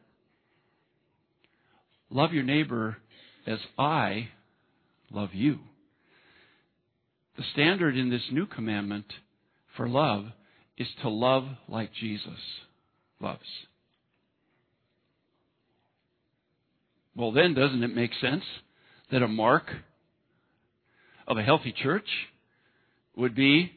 Love 2.10 2.32
your 2.32 2.42
neighbor 2.42 2.96
as 3.46 3.58
I 3.78 4.28
love 5.10 5.30
you. 5.32 5.58
The 7.37 7.44
standard 7.52 7.96
in 7.96 8.10
this 8.10 8.22
new 8.30 8.46
commandment 8.46 9.06
for 9.76 9.88
love 9.88 10.26
is 10.76 10.88
to 11.02 11.08
love 11.08 11.44
like 11.68 11.90
Jesus 11.94 12.38
loves. 13.20 13.40
Well, 17.14 17.32
then, 17.32 17.54
doesn't 17.54 17.82
it 17.82 17.94
make 17.94 18.12
sense 18.20 18.44
that 19.10 19.22
a 19.22 19.28
mark 19.28 19.64
of 21.26 21.37
a 21.37 21.42
healthy 21.42 21.72
church 21.72 22.06
would 23.16 23.34
be 23.34 23.72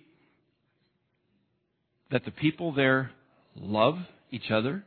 that 2.11 2.25
the 2.25 2.31
people 2.31 2.73
there 2.73 3.11
love 3.55 3.97
each 4.31 4.51
other 4.51 4.83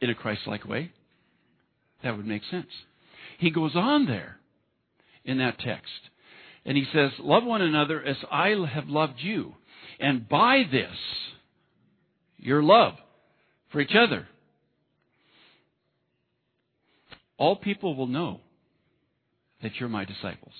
in 0.00 0.10
a 0.10 0.14
Christ 0.14 0.42
like 0.46 0.66
way? 0.66 0.90
That 2.02 2.16
would 2.16 2.26
make 2.26 2.42
sense. 2.50 2.66
He 3.38 3.50
goes 3.50 3.72
on 3.74 4.06
there 4.06 4.36
in 5.24 5.38
that 5.38 5.58
text 5.58 5.90
and 6.64 6.76
he 6.76 6.86
says, 6.92 7.10
Love 7.18 7.44
one 7.44 7.62
another 7.62 8.02
as 8.02 8.16
I 8.30 8.54
have 8.72 8.88
loved 8.88 9.18
you. 9.18 9.54
And 10.00 10.28
by 10.28 10.64
this, 10.70 10.96
your 12.36 12.62
love 12.62 12.94
for 13.72 13.80
each 13.80 13.94
other 13.96 14.28
all 17.36 17.56
people 17.56 17.94
will 17.96 18.06
know 18.06 18.40
that 19.62 19.72
you're 19.78 19.88
my 19.88 20.04
disciples. 20.04 20.54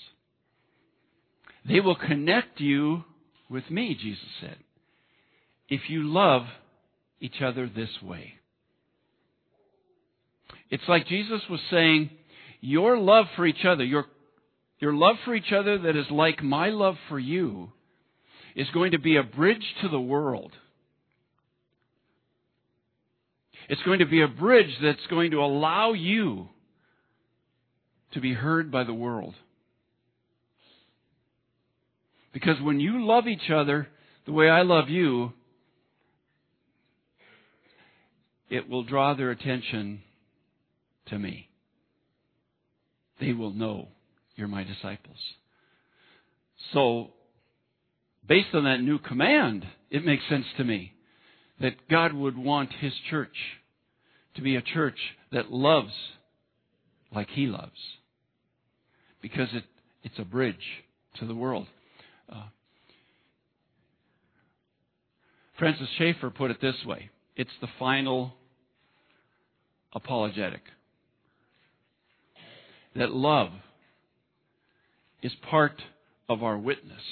They 1.66 1.80
will 1.80 1.96
connect 1.96 2.60
you 2.60 3.04
with 3.48 3.70
me, 3.70 3.96
Jesus 4.00 4.24
said, 4.40 4.56
if 5.68 5.82
you 5.88 6.02
love 6.02 6.42
each 7.20 7.40
other 7.42 7.68
this 7.68 7.90
way. 8.02 8.34
It's 10.70 10.88
like 10.88 11.06
Jesus 11.06 11.42
was 11.48 11.60
saying, 11.70 12.10
your 12.60 12.98
love 12.98 13.26
for 13.36 13.46
each 13.46 13.64
other, 13.64 13.84
your, 13.84 14.06
your 14.78 14.94
love 14.94 15.16
for 15.24 15.34
each 15.34 15.52
other 15.52 15.78
that 15.78 15.96
is 15.96 16.06
like 16.10 16.42
my 16.42 16.70
love 16.70 16.96
for 17.08 17.18
you, 17.18 17.70
is 18.56 18.68
going 18.72 18.92
to 18.92 18.98
be 18.98 19.16
a 19.16 19.22
bridge 19.22 19.64
to 19.82 19.88
the 19.88 20.00
world. 20.00 20.52
It's 23.68 23.82
going 23.82 24.00
to 24.00 24.06
be 24.06 24.22
a 24.22 24.28
bridge 24.28 24.76
that's 24.82 25.06
going 25.08 25.30
to 25.30 25.42
allow 25.42 25.92
you 25.92 26.48
to 28.12 28.20
be 28.20 28.32
heard 28.32 28.70
by 28.70 28.84
the 28.84 28.94
world. 28.94 29.34
Because 32.32 32.60
when 32.60 32.80
you 32.80 33.04
love 33.04 33.26
each 33.26 33.50
other 33.50 33.88
the 34.26 34.32
way 34.32 34.48
I 34.48 34.62
love 34.62 34.88
you, 34.88 35.32
it 38.48 38.68
will 38.68 38.84
draw 38.84 39.14
their 39.14 39.30
attention 39.30 40.02
to 41.06 41.18
me. 41.18 41.48
They 43.20 43.32
will 43.32 43.52
know 43.52 43.88
you're 44.36 44.48
my 44.48 44.64
disciples. 44.64 45.18
So, 46.72 47.10
based 48.28 48.54
on 48.54 48.64
that 48.64 48.80
new 48.80 48.98
command, 48.98 49.64
it 49.90 50.04
makes 50.04 50.22
sense 50.28 50.46
to 50.56 50.64
me 50.64 50.92
that 51.60 51.88
God 51.88 52.12
would 52.12 52.36
want 52.36 52.70
His 52.80 52.92
church 53.10 53.36
to 54.36 54.42
be 54.42 54.56
a 54.56 54.62
church 54.62 54.98
that 55.32 55.52
loves 55.52 55.92
like 57.14 57.28
He 57.30 57.46
loves. 57.46 57.70
Because 59.22 59.48
it, 59.52 59.64
it's 60.02 60.18
a 60.18 60.24
bridge 60.24 60.56
to 61.18 61.26
the 61.26 61.34
world. 61.34 61.66
Uh, 62.28 62.48
Francis 65.58 65.88
Schaeffer 65.98 66.30
put 66.30 66.50
it 66.50 66.60
this 66.60 66.74
way 66.84 67.10
it's 67.36 67.50
the 67.60 67.68
final 67.78 68.34
apologetic. 69.92 70.62
That 72.96 73.10
love 73.10 73.50
is 75.22 75.32
part 75.50 75.82
of 76.28 76.42
our 76.42 76.56
witness, 76.56 77.02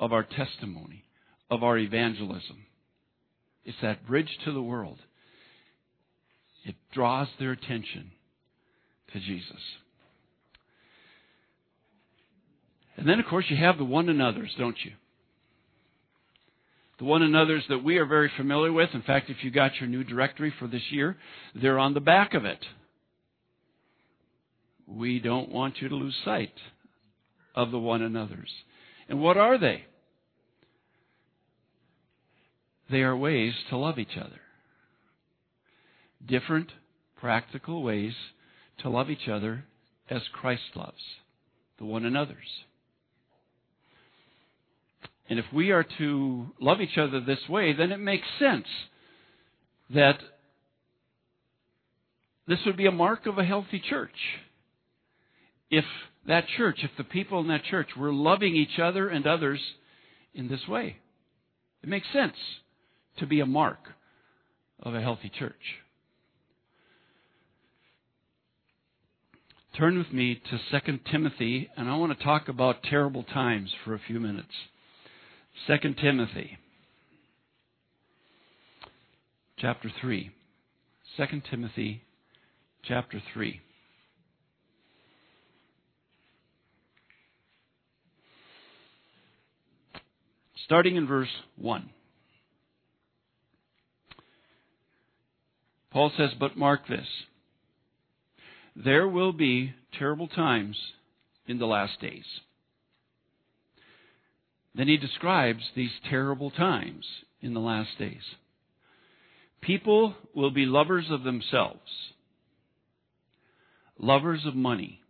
of 0.00 0.12
our 0.12 0.22
testimony, 0.22 1.04
of 1.50 1.62
our 1.62 1.76
evangelism. 1.76 2.64
It's 3.64 3.78
that 3.82 4.06
bridge 4.06 4.38
to 4.44 4.52
the 4.52 4.62
world. 4.62 4.98
It 6.64 6.74
draws 6.92 7.28
their 7.38 7.52
attention 7.52 8.12
to 9.12 9.20
Jesus. 9.20 9.60
And 12.96 13.08
then, 13.08 13.20
of 13.20 13.26
course, 13.26 13.46
you 13.48 13.56
have 13.56 13.78
the 13.78 13.84
one 13.84 14.08
another's, 14.08 14.54
don't 14.58 14.76
you? 14.84 14.92
The 17.02 17.08
one 17.08 17.22
another's 17.22 17.64
that 17.68 17.82
we 17.82 17.98
are 17.98 18.06
very 18.06 18.30
familiar 18.36 18.72
with. 18.72 18.90
In 18.94 19.02
fact, 19.02 19.28
if 19.28 19.38
you 19.42 19.50
got 19.50 19.72
your 19.80 19.88
new 19.88 20.04
directory 20.04 20.54
for 20.60 20.68
this 20.68 20.84
year, 20.92 21.16
they're 21.52 21.80
on 21.80 21.94
the 21.94 22.00
back 22.00 22.32
of 22.32 22.44
it. 22.44 22.64
We 24.86 25.18
don't 25.18 25.48
want 25.48 25.78
you 25.80 25.88
to 25.88 25.96
lose 25.96 26.14
sight 26.24 26.54
of 27.56 27.72
the 27.72 27.78
one 27.80 28.02
another's. 28.02 28.52
And 29.08 29.20
what 29.20 29.36
are 29.36 29.58
they? 29.58 29.84
They 32.88 33.00
are 33.00 33.16
ways 33.16 33.54
to 33.70 33.76
love 33.76 33.98
each 33.98 34.16
other. 34.16 34.40
Different, 36.24 36.70
practical 37.16 37.82
ways 37.82 38.12
to 38.82 38.88
love 38.88 39.10
each 39.10 39.28
other 39.28 39.64
as 40.08 40.22
Christ 40.32 40.76
loves 40.76 41.02
the 41.80 41.84
one 41.84 42.04
another's. 42.04 42.38
And 45.28 45.38
if 45.38 45.44
we 45.52 45.70
are 45.70 45.86
to 45.98 46.46
love 46.60 46.80
each 46.80 46.98
other 46.98 47.20
this 47.20 47.48
way, 47.48 47.72
then 47.72 47.92
it 47.92 47.98
makes 47.98 48.26
sense 48.38 48.66
that 49.94 50.18
this 52.46 52.58
would 52.66 52.76
be 52.76 52.86
a 52.86 52.92
mark 52.92 53.26
of 53.26 53.38
a 53.38 53.44
healthy 53.44 53.80
church. 53.80 54.16
If 55.70 55.84
that 56.26 56.44
church, 56.56 56.80
if 56.82 56.90
the 56.98 57.04
people 57.04 57.40
in 57.40 57.48
that 57.48 57.64
church 57.64 57.90
were 57.96 58.12
loving 58.12 58.56
each 58.56 58.78
other 58.82 59.08
and 59.08 59.26
others 59.26 59.60
in 60.34 60.48
this 60.48 60.66
way, 60.68 60.96
it 61.82 61.88
makes 61.88 62.06
sense 62.12 62.36
to 63.18 63.26
be 63.26 63.40
a 63.40 63.46
mark 63.46 63.78
of 64.82 64.94
a 64.94 65.00
healthy 65.00 65.30
church. 65.38 65.54
Turn 69.78 69.96
with 69.96 70.12
me 70.12 70.34
to 70.50 70.80
2 70.80 70.98
Timothy, 71.10 71.70
and 71.76 71.88
I 71.88 71.96
want 71.96 72.16
to 72.16 72.24
talk 72.24 72.48
about 72.48 72.82
terrible 72.82 73.22
times 73.22 73.70
for 73.84 73.94
a 73.94 74.00
few 74.06 74.20
minutes. 74.20 74.52
2 75.66 75.94
Timothy, 75.94 76.58
chapter 79.58 79.90
3. 80.00 80.30
2 81.16 81.24
Timothy, 81.50 82.02
chapter 82.84 83.22
3. 83.32 83.60
Starting 90.64 90.96
in 90.96 91.06
verse 91.06 91.28
1. 91.56 91.90
Paul 95.90 96.10
says, 96.16 96.30
But 96.40 96.56
mark 96.56 96.88
this. 96.88 97.06
There 98.74 99.06
will 99.06 99.32
be 99.32 99.74
terrible 99.98 100.28
times 100.28 100.76
in 101.46 101.58
the 101.58 101.66
last 101.66 102.00
days. 102.00 102.24
Then 104.74 104.88
he 104.88 104.96
describes 104.96 105.62
these 105.76 105.90
terrible 106.08 106.50
times 106.50 107.04
in 107.40 107.54
the 107.54 107.60
last 107.60 107.90
days. 107.98 108.22
People 109.60 110.14
will 110.34 110.50
be 110.50 110.66
lovers 110.66 111.06
of 111.10 111.22
themselves, 111.22 111.80
lovers 113.98 114.44
of 114.46 114.54
money, 114.54 115.00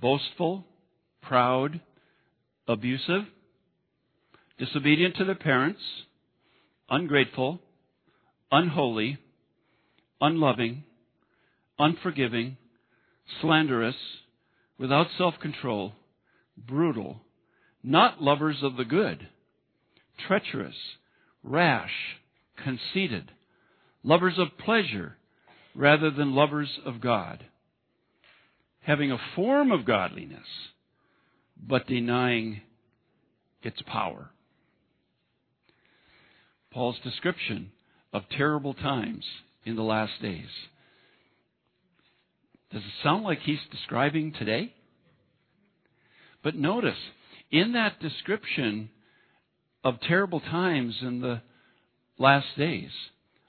boastful, 0.00 0.64
proud, 1.22 1.80
abusive, 2.68 3.22
disobedient 4.58 5.16
to 5.16 5.24
their 5.24 5.34
parents, 5.34 5.80
ungrateful, 6.90 7.60
unholy, 8.50 9.18
unloving, 10.20 10.84
unforgiving, 11.78 12.56
slanderous, 13.40 13.96
without 14.78 15.06
self 15.16 15.34
control, 15.40 15.92
brutal, 16.56 17.20
not 17.86 18.20
lovers 18.20 18.56
of 18.62 18.76
the 18.76 18.84
good, 18.84 19.28
treacherous, 20.26 20.74
rash, 21.44 21.92
conceited, 22.62 23.30
lovers 24.02 24.34
of 24.38 24.48
pleasure 24.58 25.16
rather 25.72 26.10
than 26.10 26.34
lovers 26.34 26.80
of 26.84 27.00
God, 27.00 27.44
having 28.80 29.12
a 29.12 29.20
form 29.36 29.70
of 29.70 29.84
godliness, 29.84 30.46
but 31.64 31.86
denying 31.86 32.60
its 33.62 33.80
power. 33.86 34.30
Paul's 36.72 36.98
description 37.04 37.70
of 38.12 38.22
terrible 38.36 38.74
times 38.74 39.24
in 39.64 39.76
the 39.76 39.82
last 39.82 40.12
days. 40.20 40.48
Does 42.72 42.82
it 42.82 43.04
sound 43.04 43.22
like 43.22 43.38
he's 43.40 43.60
describing 43.70 44.32
today? 44.32 44.74
But 46.42 46.56
notice, 46.56 46.98
in 47.50 47.72
that 47.72 48.00
description 48.00 48.90
of 49.84 50.00
terrible 50.00 50.40
times 50.40 50.96
in 51.02 51.20
the 51.20 51.42
last 52.18 52.46
days, 52.56 52.90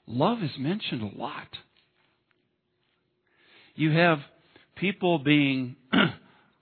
love 0.06 0.42
is 0.42 0.50
mentioned 0.58 1.02
a 1.02 1.18
lot. 1.18 1.48
You 3.74 3.90
have 3.92 4.18
people 4.76 5.18
being 5.18 5.76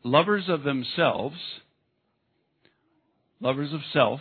lovers 0.04 0.44
of 0.48 0.62
themselves, 0.62 1.36
lovers 3.40 3.72
of 3.72 3.80
self, 3.92 4.20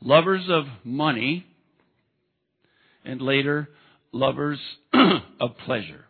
lovers 0.00 0.44
of 0.48 0.64
money, 0.84 1.46
and 3.04 3.20
later 3.20 3.68
lovers 4.12 4.60
of 5.40 5.56
pleasure. 5.64 6.04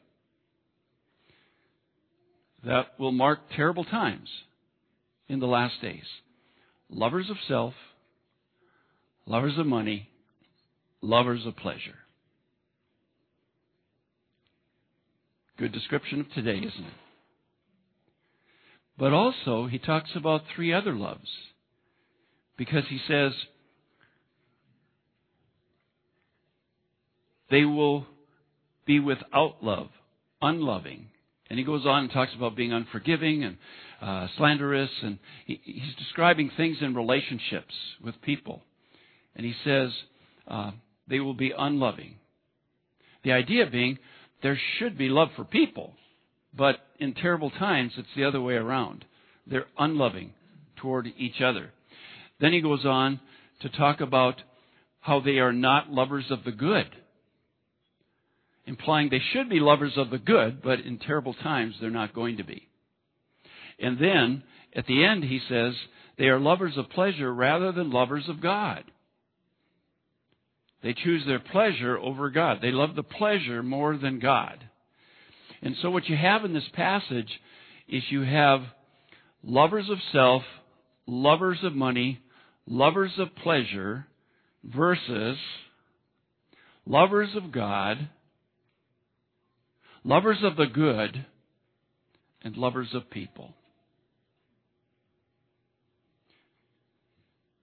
That 2.64 2.98
will 2.98 3.12
mark 3.12 3.40
terrible 3.57 3.85
times 3.85 4.29
in 5.29 5.40
the 5.40 5.46
last 5.46 5.81
days. 5.81 6.05
Lovers 6.88 7.29
of 7.31 7.37
self, 7.48 7.75
lovers 9.27 9.59
of 9.59 9.66
money, 9.66 10.09
lovers 11.01 11.44
of 11.46 11.57
pleasure. 11.57 11.98
Good 15.59 15.72
description 15.72 16.20
of 16.20 16.33
today, 16.33 16.59
isn't 16.59 16.85
it? 16.85 16.94
But 18.98 19.12
also, 19.12 19.66
he 19.66 19.79
talks 19.79 20.11
about 20.14 20.42
three 20.55 20.72
other 20.72 20.94
loves. 20.94 21.29
Because 22.57 22.85
he 22.88 23.01
says, 23.09 23.33
they 27.51 27.64
will 27.64 28.07
be 28.87 29.01
without 29.01 29.62
love, 29.62 29.88
unloving. 30.40 31.07
And 31.52 31.58
he 31.58 31.66
goes 31.66 31.84
on 31.84 32.04
and 32.04 32.10
talks 32.10 32.32
about 32.34 32.56
being 32.56 32.72
unforgiving 32.72 33.44
and 33.44 33.58
uh, 34.00 34.26
slanderous, 34.38 34.88
and 35.02 35.18
he, 35.44 35.60
he's 35.62 35.94
describing 35.98 36.50
things 36.56 36.78
in 36.80 36.94
relationships 36.94 37.74
with 38.02 38.14
people. 38.22 38.62
And 39.36 39.44
he 39.44 39.52
says 39.62 39.90
uh, 40.48 40.70
they 41.08 41.20
will 41.20 41.34
be 41.34 41.52
unloving. 41.54 42.14
The 43.22 43.32
idea 43.32 43.66
being 43.70 43.98
there 44.42 44.58
should 44.78 44.96
be 44.96 45.10
love 45.10 45.28
for 45.36 45.44
people, 45.44 45.92
but 46.56 46.76
in 46.98 47.12
terrible 47.12 47.50
times 47.50 47.92
it's 47.98 48.08
the 48.16 48.24
other 48.24 48.40
way 48.40 48.54
around. 48.54 49.04
They're 49.46 49.66
unloving 49.78 50.32
toward 50.76 51.06
each 51.18 51.42
other. 51.44 51.68
Then 52.40 52.54
he 52.54 52.62
goes 52.62 52.86
on 52.86 53.20
to 53.60 53.68
talk 53.68 54.00
about 54.00 54.36
how 55.00 55.20
they 55.20 55.36
are 55.36 55.52
not 55.52 55.90
lovers 55.90 56.30
of 56.30 56.44
the 56.44 56.52
good 56.52 56.86
implying 58.66 59.09
they 59.09 59.22
should 59.33 59.48
be 59.48 59.61
lovers 59.61 59.92
of 59.96 60.11
the 60.11 60.18
good, 60.18 60.62
but 60.62 60.81
in 60.81 60.98
terrible 60.98 61.35
times 61.35 61.75
they're 61.81 61.90
not 61.90 62.14
going 62.14 62.37
to 62.37 62.44
be. 62.44 62.68
And 63.79 63.98
then, 63.98 64.42
at 64.75 64.87
the 64.87 65.05
end, 65.05 65.25
he 65.25 65.40
says, 65.48 65.75
they 66.18 66.27
are 66.27 66.38
lovers 66.38 66.75
of 66.77 66.90
pleasure 66.90 67.33
rather 67.33 67.72
than 67.72 67.90
lovers 67.90 68.29
of 68.29 68.40
God. 68.40 68.85
They 70.83 70.94
choose 70.94 71.25
their 71.27 71.38
pleasure 71.38 71.98
over 71.98 72.31
God. 72.31 72.59
They 72.61 72.72
love 72.72 72.94
the 72.94 73.03
pleasure 73.03 73.62
more 73.62 73.96
than 73.96 74.18
God. 74.18 74.59
And 75.62 75.77
so 75.81 75.90
what 75.90 76.09
you 76.09 76.16
have 76.16 76.44
in 76.44 76.53
this 76.53 76.68
passage 76.75 77.31
is 77.88 78.03
you 78.11 78.22
have 78.22 78.62
lovers 79.44 79.88
of 79.90 79.98
self, 80.12 80.42
lovers 81.07 81.59
of 81.62 81.75
money, 81.75 82.20
lovers 82.66 83.12
of 83.18 83.35
pleasure, 83.37 84.07
versus 84.64 85.37
lovers 86.87 87.31
of 87.37 87.53
God, 87.53 88.09
lovers 90.04 90.38
of 90.42 90.56
the 90.56 90.66
good, 90.66 91.26
and 92.44 92.56
lovers 92.56 92.88
of 92.94 93.10
people. 93.10 93.54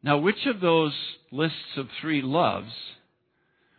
Now, 0.02 0.18
which 0.18 0.46
of 0.46 0.62
those 0.62 0.94
lists 1.32 1.76
of 1.76 1.88
three 2.00 2.22
loves 2.22 2.72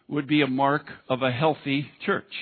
would 0.06 0.26
be 0.26 0.42
a 0.42 0.46
mark 0.46 0.86
of 1.08 1.22
a 1.22 1.30
healthy 1.30 1.90
church? 2.04 2.32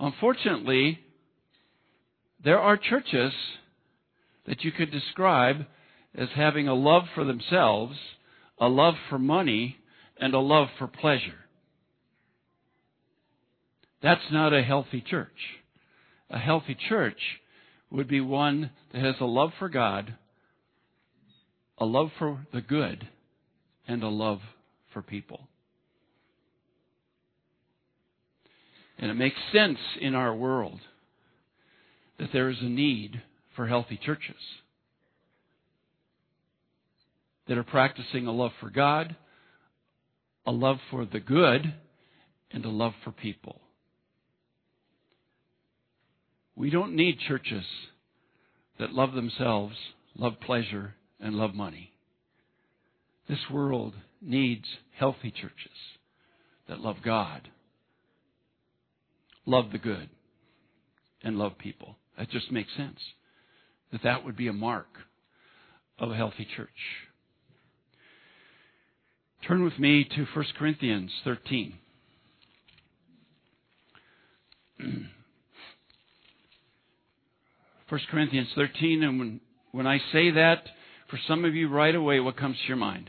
Unfortunately, 0.00 0.98
there 2.42 2.58
are 2.58 2.76
churches 2.76 3.32
that 4.46 4.64
you 4.64 4.72
could 4.72 4.90
describe 4.90 5.66
as 6.16 6.28
having 6.34 6.66
a 6.66 6.74
love 6.74 7.04
for 7.14 7.24
themselves, 7.24 7.96
a 8.60 8.68
love 8.68 8.94
for 9.08 9.18
money, 9.18 9.76
and 10.20 10.34
a 10.34 10.40
love 10.40 10.68
for 10.78 10.88
pleasure. 10.88 11.47
That's 14.02 14.20
not 14.30 14.52
a 14.52 14.62
healthy 14.62 15.00
church. 15.00 15.28
A 16.30 16.38
healthy 16.38 16.76
church 16.88 17.18
would 17.90 18.08
be 18.08 18.20
one 18.20 18.70
that 18.92 19.02
has 19.02 19.16
a 19.20 19.24
love 19.24 19.50
for 19.58 19.68
God, 19.68 20.14
a 21.78 21.84
love 21.84 22.10
for 22.18 22.46
the 22.52 22.60
good, 22.60 23.08
and 23.86 24.02
a 24.02 24.08
love 24.08 24.40
for 24.92 25.02
people. 25.02 25.48
And 28.98 29.10
it 29.10 29.14
makes 29.14 29.36
sense 29.52 29.78
in 30.00 30.14
our 30.14 30.34
world 30.34 30.80
that 32.18 32.30
there 32.32 32.50
is 32.50 32.58
a 32.60 32.68
need 32.68 33.22
for 33.56 33.66
healthy 33.66 33.98
churches 34.04 34.36
that 37.46 37.56
are 37.56 37.64
practicing 37.64 38.26
a 38.26 38.32
love 38.32 38.52
for 38.60 38.70
God, 38.70 39.16
a 40.46 40.52
love 40.52 40.78
for 40.90 41.06
the 41.06 41.20
good, 41.20 41.74
and 42.50 42.64
a 42.64 42.70
love 42.70 42.92
for 43.04 43.12
people. 43.12 43.60
We 46.58 46.70
don't 46.70 46.96
need 46.96 47.20
churches 47.20 47.64
that 48.80 48.92
love 48.92 49.12
themselves, 49.12 49.76
love 50.16 50.40
pleasure, 50.44 50.96
and 51.20 51.36
love 51.36 51.54
money. 51.54 51.92
This 53.28 53.38
world 53.48 53.94
needs 54.20 54.64
healthy 54.98 55.30
churches 55.30 55.76
that 56.68 56.80
love 56.80 56.96
God, 57.04 57.48
love 59.46 59.70
the 59.70 59.78
good, 59.78 60.10
and 61.22 61.38
love 61.38 61.56
people. 61.58 61.94
That 62.18 62.28
just 62.28 62.50
makes 62.50 62.70
sense. 62.76 62.98
That 63.92 64.02
that 64.02 64.24
would 64.24 64.36
be 64.36 64.48
a 64.48 64.52
mark 64.52 64.88
of 65.96 66.10
a 66.10 66.16
healthy 66.16 66.48
church. 66.56 66.68
Turn 69.46 69.62
with 69.62 69.78
me 69.78 70.04
to 70.16 70.26
1 70.34 70.44
Corinthians 70.58 71.12
13. 71.22 71.74
1 77.88 78.00
Corinthians 78.10 78.48
13, 78.54 79.02
and 79.02 79.18
when, 79.18 79.40
when 79.72 79.86
I 79.86 79.98
say 80.12 80.30
that, 80.32 80.62
for 81.08 81.18
some 81.26 81.46
of 81.46 81.54
you 81.54 81.68
right 81.68 81.94
away, 81.94 82.20
what 82.20 82.36
comes 82.36 82.56
to 82.58 82.68
your 82.68 82.76
mind? 82.76 83.08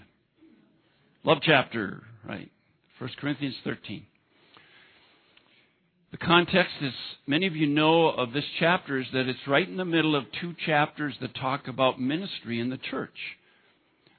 Love 1.26 1.40
chapter, 1.42 2.04
right? 2.26 2.50
1 2.98 3.10
Corinthians 3.20 3.56
13. 3.66 4.06
The 6.12 6.18
context, 6.18 6.72
as 6.82 6.94
many 7.28 7.46
of 7.46 7.56
you 7.56 7.68
know 7.68 8.08
of 8.08 8.32
this 8.32 8.46
chapter, 8.60 9.00
is 9.00 9.08
that 9.14 9.28
it's 9.28 9.48
right 9.48 9.68
in 9.68 9.78
the 9.78 9.86
middle 9.86 10.16
of 10.16 10.24
two 10.40 10.56
chapters 10.66 11.14
that 11.20 11.36
talk 11.36 11.68
about 11.68 12.00
ministry 12.00 12.60
in 12.60 12.70
the 12.70 12.78
church, 12.78 13.18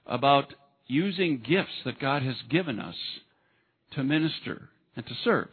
about 0.07 0.53
using 0.87 1.39
gifts 1.39 1.83
that 1.85 1.99
God 1.99 2.23
has 2.23 2.37
given 2.51 2.79
us 2.79 2.97
to 3.93 4.05
minister 4.05 4.69
and 4.95 5.07
to 5.07 5.15
serve. 5.25 5.49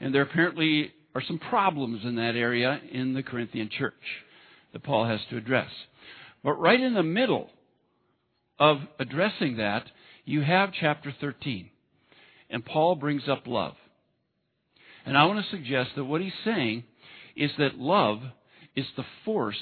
And 0.00 0.14
there 0.14 0.22
apparently 0.22 0.92
are 1.14 1.22
some 1.26 1.38
problems 1.38 2.02
in 2.04 2.16
that 2.16 2.36
area 2.36 2.80
in 2.92 3.14
the 3.14 3.22
Corinthian 3.22 3.70
church 3.76 3.94
that 4.72 4.82
Paul 4.82 5.06
has 5.06 5.20
to 5.30 5.36
address. 5.36 5.70
But 6.44 6.54
right 6.54 6.80
in 6.80 6.94
the 6.94 7.02
middle 7.02 7.48
of 8.58 8.78
addressing 8.98 9.56
that, 9.56 9.84
you 10.24 10.42
have 10.42 10.70
chapter 10.78 11.14
13. 11.20 11.70
And 12.50 12.64
Paul 12.64 12.94
brings 12.94 13.28
up 13.28 13.46
love. 13.46 13.74
And 15.04 15.16
I 15.16 15.24
want 15.24 15.44
to 15.44 15.50
suggest 15.50 15.90
that 15.96 16.04
what 16.04 16.20
he's 16.20 16.32
saying 16.44 16.84
is 17.36 17.50
that 17.58 17.78
love 17.78 18.18
is 18.76 18.86
the 18.96 19.04
force, 19.24 19.56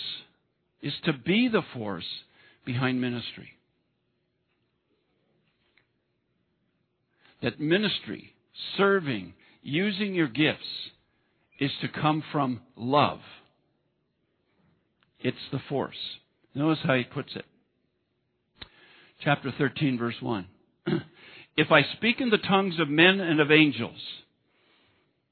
is 0.83 0.93
to 1.05 1.13
be 1.13 1.49
the 1.49 1.63
force 1.75 2.05
behind 2.65 3.01
ministry. 3.01 3.51
That 7.43 7.61
ministry, 7.61 8.35
serving, 8.77 9.35
using 9.63 10.15
your 10.15 10.29
gifts, 10.29 10.59
is 11.59 11.71
to 11.81 11.89
come 11.89 12.23
from 12.33 12.61
love. 12.77 13.21
It's 15.21 15.37
the 15.53 15.61
force. 15.69 15.97
Notice 16.55 16.79
how 16.85 16.95
he 16.95 17.05
puts 17.05 17.35
it. 17.35 17.45
Chapter 19.23 19.53
13, 19.57 19.99
verse 19.99 20.17
1. 20.21 20.47
if 21.57 21.73
I 21.73 21.83
speak 21.97 22.21
in 22.21 22.31
the 22.31 22.39
tongues 22.39 22.79
of 22.79 22.89
men 22.89 23.21
and 23.21 23.41
of 23.41 23.51
angels, 23.51 23.99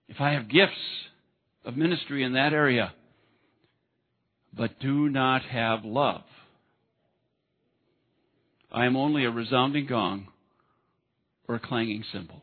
if 0.08 0.20
I 0.20 0.32
have 0.32 0.48
gifts 0.48 0.72
of 1.64 1.76
ministry 1.76 2.24
in 2.24 2.32
that 2.34 2.52
area, 2.52 2.92
but 4.56 4.80
do 4.80 5.08
not 5.08 5.42
have 5.42 5.84
love, 5.84 6.22
I 8.72 8.86
am 8.86 8.96
only 8.96 9.24
a 9.24 9.30
resounding 9.30 9.86
gong 9.86 10.28
or 11.46 11.56
a 11.56 11.60
clanging 11.60 12.04
cymbal 12.12 12.42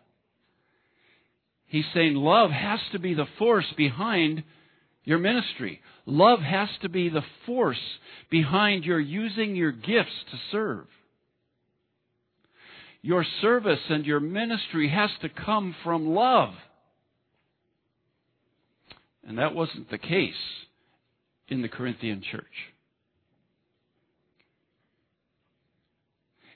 He's 1.71 1.85
saying 1.93 2.15
love 2.15 2.51
has 2.51 2.81
to 2.91 2.99
be 2.99 3.13
the 3.13 3.27
force 3.39 3.65
behind 3.77 4.43
your 5.05 5.19
ministry. 5.19 5.79
Love 6.05 6.41
has 6.41 6.67
to 6.81 6.89
be 6.89 7.07
the 7.07 7.23
force 7.45 7.79
behind 8.29 8.83
your 8.83 8.99
using 8.99 9.55
your 9.55 9.71
gifts 9.71 10.11
to 10.31 10.37
serve. 10.51 10.85
Your 13.01 13.25
service 13.41 13.79
and 13.87 14.05
your 14.05 14.19
ministry 14.19 14.89
has 14.89 15.11
to 15.21 15.29
come 15.29 15.73
from 15.81 16.13
love. 16.13 16.53
And 19.25 19.37
that 19.37 19.55
wasn't 19.55 19.89
the 19.89 19.97
case 19.97 20.33
in 21.47 21.61
the 21.61 21.69
Corinthian 21.69 22.21
church. 22.29 22.43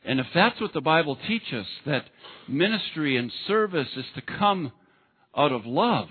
And 0.04 0.19
if 0.19 0.28
that's 0.36 0.60
what 0.60 0.73
the 0.73 0.82
Bible 0.82 1.17
teaches, 1.25 1.65
that 1.86 2.04
ministry 2.49 3.15
and 3.15 3.32
service 3.47 3.88
is 3.95 4.06
to 4.15 4.21
come 4.21 4.73
out 5.36 5.52
of 5.52 5.65
love, 5.65 6.08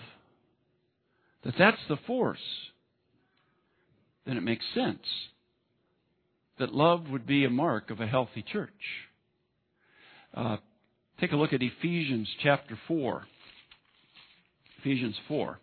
that 1.45 1.55
that's 1.59 1.81
the 1.89 1.97
force, 2.07 2.39
then 4.27 4.37
it 4.37 4.43
makes 4.43 4.65
sense 4.75 5.07
that 6.59 6.75
love 6.75 7.09
would 7.11 7.27
be 7.27 7.45
a 7.45 7.51
mark 7.51 7.91
of 7.91 8.01
a 8.01 8.07
healthy 8.07 8.43
church. 8.43 8.71
Uh, 10.33 10.57
take 11.21 11.33
a 11.33 11.37
look 11.37 11.53
at 11.53 11.63
Ephesians 11.63 12.29
chapter 12.43 12.79
4. 12.87 13.25
Ephesians 14.79 15.17
4. 15.29 15.59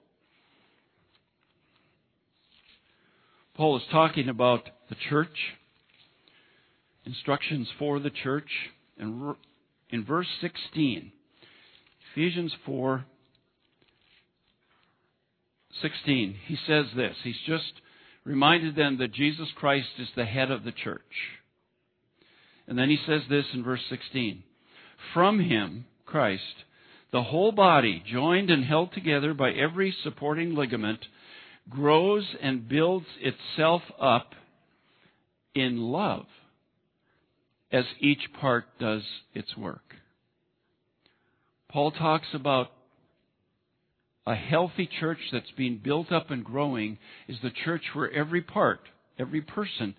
Paul 3.56 3.78
is 3.78 3.84
talking 3.92 4.30
about 4.30 4.68
the 4.90 4.96
church, 5.10 5.36
instructions 7.06 7.68
for 7.78 8.00
the 8.00 8.10
church, 8.10 8.50
and 8.98 9.36
in 9.90 10.06
verse 10.06 10.28
16, 10.42 11.12
Ephesians 12.12 12.54
4, 12.66 13.06
16, 15.82 16.36
he 16.46 16.58
says 16.68 16.86
this. 16.96 17.16
He's 17.24 17.40
just 17.46 17.74
reminded 18.24 18.76
them 18.76 18.98
that 19.00 19.14
Jesus 19.14 19.48
Christ 19.56 19.90
is 20.00 20.08
the 20.16 20.26
head 20.26 20.52
of 20.52 20.64
the 20.64 20.72
church. 20.72 21.02
And 22.68 22.78
then 22.78 22.90
he 22.90 22.98
says 23.06 23.22
this 23.30 23.46
in 23.54 23.64
verse 23.64 23.82
16 23.90 24.44
From 25.14 25.40
him, 25.40 25.86
Christ, 26.06 26.44
the 27.12 27.24
whole 27.24 27.52
body, 27.52 28.04
joined 28.10 28.50
and 28.50 28.64
held 28.64 28.94
together 28.94 29.34
by 29.34 29.52
every 29.52 29.96
supporting 30.04 30.56
ligament, 30.56 31.00
grows 31.70 32.26
and 32.42 32.68
builds 32.68 33.08
itself 33.20 33.82
up 34.00 34.34
in 35.54 35.78
love 35.78 36.26
as 37.72 37.86
each 38.00 38.32
part 38.40 38.66
does 38.80 39.04
its 39.34 39.56
work. 39.56 39.96
Paul 41.70 41.92
talks 41.92 42.28
about 42.34 42.72
a 44.26 44.36
healthy 44.36 44.88
church 45.00 45.20
that's 45.32 45.52
being 45.58 45.82
built 45.84 46.12
up 46.12 46.30
and 46.30 46.44
growing 46.44 46.98
is 47.28 47.38
the 47.42 47.52
church 47.66 47.84
where 47.94 48.12
every 48.12 48.42
part, 48.42 48.82
every 49.18 49.42
person 49.42 49.96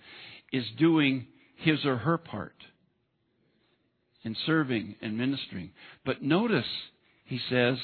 is 0.52 0.64
doing 0.78 1.26
his 1.56 1.84
or 1.84 1.96
her 1.96 2.18
part 2.18 2.54
in 4.24 4.36
serving 4.46 4.94
and 5.02 5.18
ministering. 5.18 5.70
But 6.04 6.22
notice, 6.22 6.66
he 7.24 7.40
says, 7.50 7.78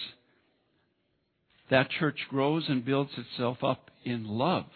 that 1.70 1.90
church 1.90 2.18
grows 2.30 2.64
and 2.68 2.84
builds 2.84 3.10
itself 3.16 3.58
up 3.62 3.90
in 4.04 4.26
love 4.26 4.66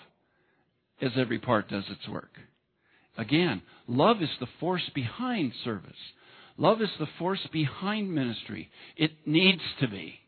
as 1.00 1.12
every 1.16 1.38
part 1.38 1.68
does 1.68 1.84
its 1.88 2.08
work. 2.08 2.30
Again, 3.16 3.62
love 3.86 4.22
is 4.22 4.30
the 4.40 4.48
force 4.60 4.90
behind 4.94 5.52
service. 5.64 5.92
Love 6.56 6.82
is 6.82 6.90
the 6.98 7.08
force 7.18 7.46
behind 7.52 8.12
ministry. 8.12 8.70
It 8.96 9.12
needs 9.26 9.62
to 9.80 9.88
be. 9.88 10.21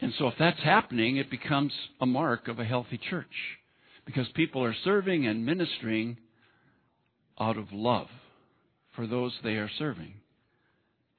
And 0.00 0.12
so 0.18 0.28
if 0.28 0.34
that's 0.38 0.62
happening, 0.62 1.16
it 1.16 1.30
becomes 1.30 1.72
a 2.00 2.06
mark 2.06 2.48
of 2.48 2.58
a 2.58 2.64
healthy 2.64 2.98
church. 2.98 3.58
Because 4.06 4.26
people 4.34 4.64
are 4.64 4.74
serving 4.82 5.26
and 5.26 5.44
ministering 5.44 6.16
out 7.38 7.56
of 7.56 7.72
love 7.72 8.08
for 8.96 9.06
those 9.06 9.32
they 9.42 9.54
are 9.54 9.70
serving 9.78 10.14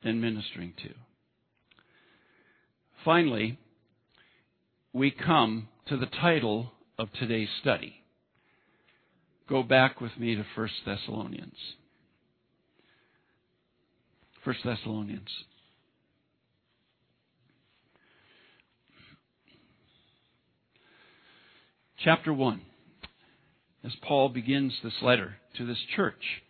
and 0.03 0.21
ministering 0.21 0.73
to. 0.83 0.89
Finally, 3.05 3.57
we 4.93 5.11
come 5.11 5.67
to 5.87 5.97
the 5.97 6.05
title 6.05 6.71
of 6.97 7.11
today's 7.13 7.49
study. 7.61 7.95
Go 9.47 9.63
back 9.63 10.01
with 10.01 10.11
me 10.17 10.35
to 10.35 10.45
1 10.55 10.69
Thessalonians. 10.85 11.55
1 14.43 14.55
Thessalonians. 14.63 15.29
Chapter 22.03 22.33
1. 22.33 22.61
As 23.83 23.91
Paul 24.01 24.29
begins 24.29 24.73
this 24.83 25.03
letter 25.03 25.35
to 25.57 25.67
this 25.67 25.77
church 25.95 26.41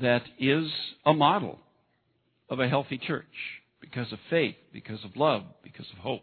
that 0.00 0.22
is 0.38 0.66
a 1.04 1.12
model 1.12 1.58
of 2.48 2.60
a 2.60 2.68
healthy 2.68 2.98
church 2.98 3.24
because 3.80 4.12
of 4.12 4.20
faith, 4.30 4.54
because 4.72 5.04
of 5.04 5.16
love, 5.16 5.42
because 5.64 5.86
of 5.92 5.98
hope. 5.98 6.22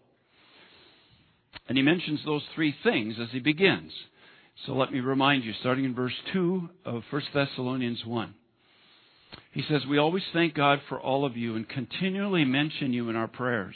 And 1.67 1.77
he 1.77 1.83
mentions 1.83 2.21
those 2.23 2.43
three 2.55 2.73
things 2.81 3.15
as 3.21 3.27
he 3.33 3.39
begins. 3.39 3.91
So 4.65 4.71
let 4.71 4.93
me 4.93 5.01
remind 5.01 5.43
you, 5.43 5.51
starting 5.59 5.83
in 5.83 5.93
verse 5.93 6.13
2 6.31 6.69
of 6.85 7.03
1 7.09 7.21
Thessalonians 7.33 8.05
1. 8.05 8.33
He 9.51 9.63
says, 9.67 9.81
We 9.85 9.97
always 9.97 10.23
thank 10.31 10.53
God 10.53 10.79
for 10.87 10.99
all 10.99 11.25
of 11.25 11.35
you 11.35 11.57
and 11.57 11.67
continually 11.67 12.45
mention 12.45 12.93
you 12.93 13.09
in 13.09 13.17
our 13.17 13.27
prayers. 13.27 13.75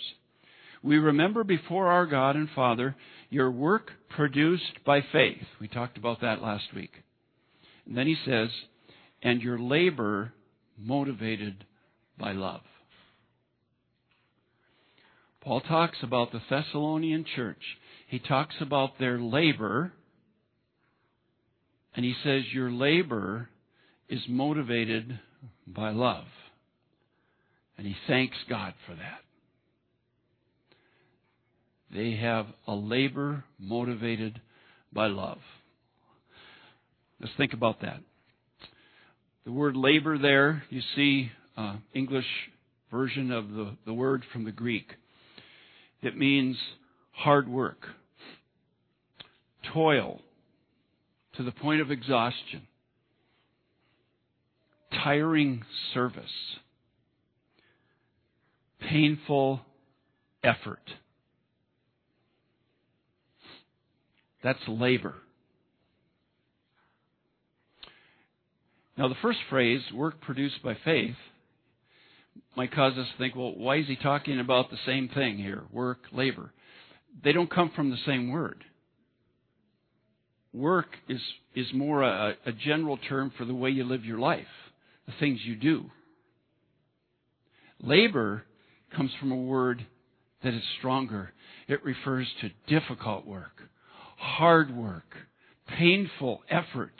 We 0.85 0.99
remember 0.99 1.43
before 1.43 1.87
our 1.87 2.05
God 2.05 2.35
and 2.35 2.47
Father 2.55 2.95
your 3.35 3.51
work 3.51 3.91
produced 4.15 4.85
by 4.85 5.01
faith. 5.11 5.43
We 5.59 5.67
talked 5.67 5.97
about 5.97 6.21
that 6.21 6.41
last 6.41 6.73
week. 6.73 6.91
And 7.85 7.97
then 7.97 8.07
he 8.07 8.15
says, 8.25 8.47
and 9.21 9.41
your 9.41 9.59
labor 9.59 10.31
motivated 10.79 11.65
by 12.17 12.31
love. 12.31 12.61
Paul 15.41 15.59
talks 15.59 15.97
about 16.01 16.31
the 16.31 16.41
Thessalonian 16.49 17.25
church. 17.35 17.61
He 18.07 18.19
talks 18.19 18.55
about 18.61 18.99
their 18.99 19.19
labor, 19.19 19.91
and 21.93 22.05
he 22.05 22.15
says, 22.23 22.43
Your 22.53 22.71
labor 22.71 23.49
is 24.07 24.21
motivated 24.29 25.19
by 25.67 25.89
love. 25.89 26.25
And 27.77 27.85
he 27.85 27.95
thanks 28.07 28.37
God 28.49 28.73
for 28.87 28.95
that. 28.95 29.24
They 31.95 32.17
have 32.17 32.47
a 32.67 32.73
labor 32.73 33.45
motivated 33.57 34.41
by 34.91 35.07
love. 35.07 35.37
Let's 37.21 37.31
think 37.37 37.53
about 37.53 37.79
that. 37.81 38.01
The 39.45 39.53
word 39.53 39.77
labor 39.77 40.17
there, 40.17 40.63
you 40.69 40.81
see 40.93 41.31
uh, 41.55 41.77
English 41.93 42.25
version 42.91 43.31
of 43.31 43.49
the, 43.49 43.77
the 43.85 43.93
word 43.93 44.23
from 44.33 44.43
the 44.43 44.51
Greek. 44.51 44.87
It 46.01 46.17
means 46.17 46.57
hard 47.11 47.47
work, 47.47 47.87
toil 49.73 50.19
to 51.37 51.43
the 51.43 51.51
point 51.51 51.79
of 51.79 51.91
exhaustion, 51.91 52.63
tiring 55.01 55.63
service, 55.93 56.25
painful 58.81 59.61
effort. 60.43 60.81
That's 64.45 64.59
labor. 64.67 65.15
Now, 68.95 69.07
the 69.07 69.15
first 69.23 69.39
phrase, 69.49 69.81
work 69.91 70.21
produced 70.21 70.61
by 70.63 70.77
faith, 70.85 71.15
might 72.55 72.71
cause 72.71 72.93
us 72.93 73.07
to 73.07 73.17
think, 73.17 73.35
well, 73.35 73.55
why 73.55 73.77
is 73.77 73.87
he 73.87 73.95
talking 73.95 74.39
about 74.39 74.69
the 74.69 74.77
same 74.85 75.09
thing 75.09 75.39
here? 75.39 75.63
Work, 75.71 75.97
labor. 76.11 76.51
They 77.23 77.31
don't 77.31 77.49
come 77.49 77.71
from 77.75 77.89
the 77.89 77.97
same 78.05 78.29
word. 78.29 78.63
Work 80.53 80.89
is, 81.09 81.19
is 81.55 81.65
more 81.73 82.03
a, 82.03 82.35
a 82.45 82.51
general 82.51 82.97
term 82.97 83.33
for 83.39 83.45
the 83.45 83.55
way 83.55 83.71
you 83.71 83.83
live 83.83 84.05
your 84.05 84.19
life, 84.19 84.45
the 85.07 85.13
things 85.19 85.39
you 85.43 85.55
do. 85.55 85.89
Labor 87.81 88.43
comes 88.95 89.09
from 89.19 89.31
a 89.31 89.35
word 89.35 89.83
that 90.43 90.53
is 90.53 90.61
stronger. 90.77 91.31
It 91.67 91.83
refers 91.83 92.27
to 92.41 92.79
difficult 92.79 93.25
work, 93.25 93.63
hard 94.15 94.75
work, 94.75 95.15
painful 95.67 96.41
effort 96.49 96.93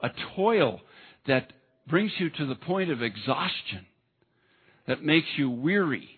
a 0.00 0.10
toil 0.36 0.80
that 1.26 1.52
brings 1.88 2.12
you 2.18 2.30
to 2.30 2.46
the 2.46 2.54
point 2.54 2.90
of 2.90 3.02
exhaustion, 3.02 3.86
that 4.86 5.02
makes 5.02 5.26
you 5.36 5.50
weary. 5.50 6.08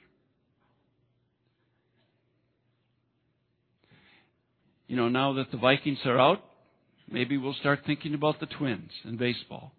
You 4.87 4.97
know, 4.97 5.09
now 5.09 5.35
that 5.35 5.51
the 5.51 5.57
Vikings 5.57 5.99
are 6.05 6.19
out, 6.19 6.43
maybe 7.11 7.37
we'll 7.37 7.55
start 7.55 7.81
thinking 7.87 8.15
about 8.15 8.41
the 8.41 8.47
Twins 8.47 8.91
in 9.05 9.17
baseball. 9.17 9.73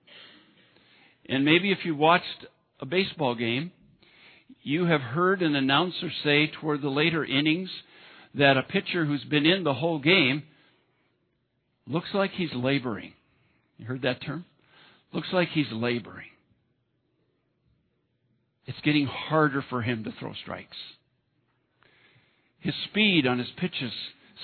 And 1.27 1.45
maybe 1.45 1.71
if 1.71 1.79
you 1.83 1.95
watched 1.95 2.45
a 2.79 2.85
baseball 2.85 3.35
game, 3.35 3.71
you 4.63 4.85
have 4.85 5.01
heard 5.01 5.41
an 5.41 5.55
announcer 5.55 6.09
say 6.23 6.51
toward 6.59 6.81
the 6.81 6.89
later 6.89 7.23
innings 7.23 7.69
that 8.35 8.57
a 8.57 8.63
pitcher 8.63 9.05
who's 9.05 9.23
been 9.23 9.45
in 9.45 9.63
the 9.63 9.73
whole 9.73 9.99
game 9.99 10.43
looks 11.87 12.09
like 12.13 12.31
he's 12.31 12.53
laboring. 12.53 13.13
You 13.77 13.85
heard 13.85 14.03
that 14.03 14.21
term? 14.21 14.45
Looks 15.13 15.29
like 15.33 15.49
he's 15.49 15.71
laboring. 15.71 16.27
It's 18.65 18.79
getting 18.81 19.07
harder 19.07 19.63
for 19.69 19.81
him 19.81 20.03
to 20.03 20.13
throw 20.19 20.33
strikes. 20.41 20.77
His 22.59 22.75
speed 22.89 23.25
on 23.25 23.39
his 23.39 23.49
pitches 23.57 23.91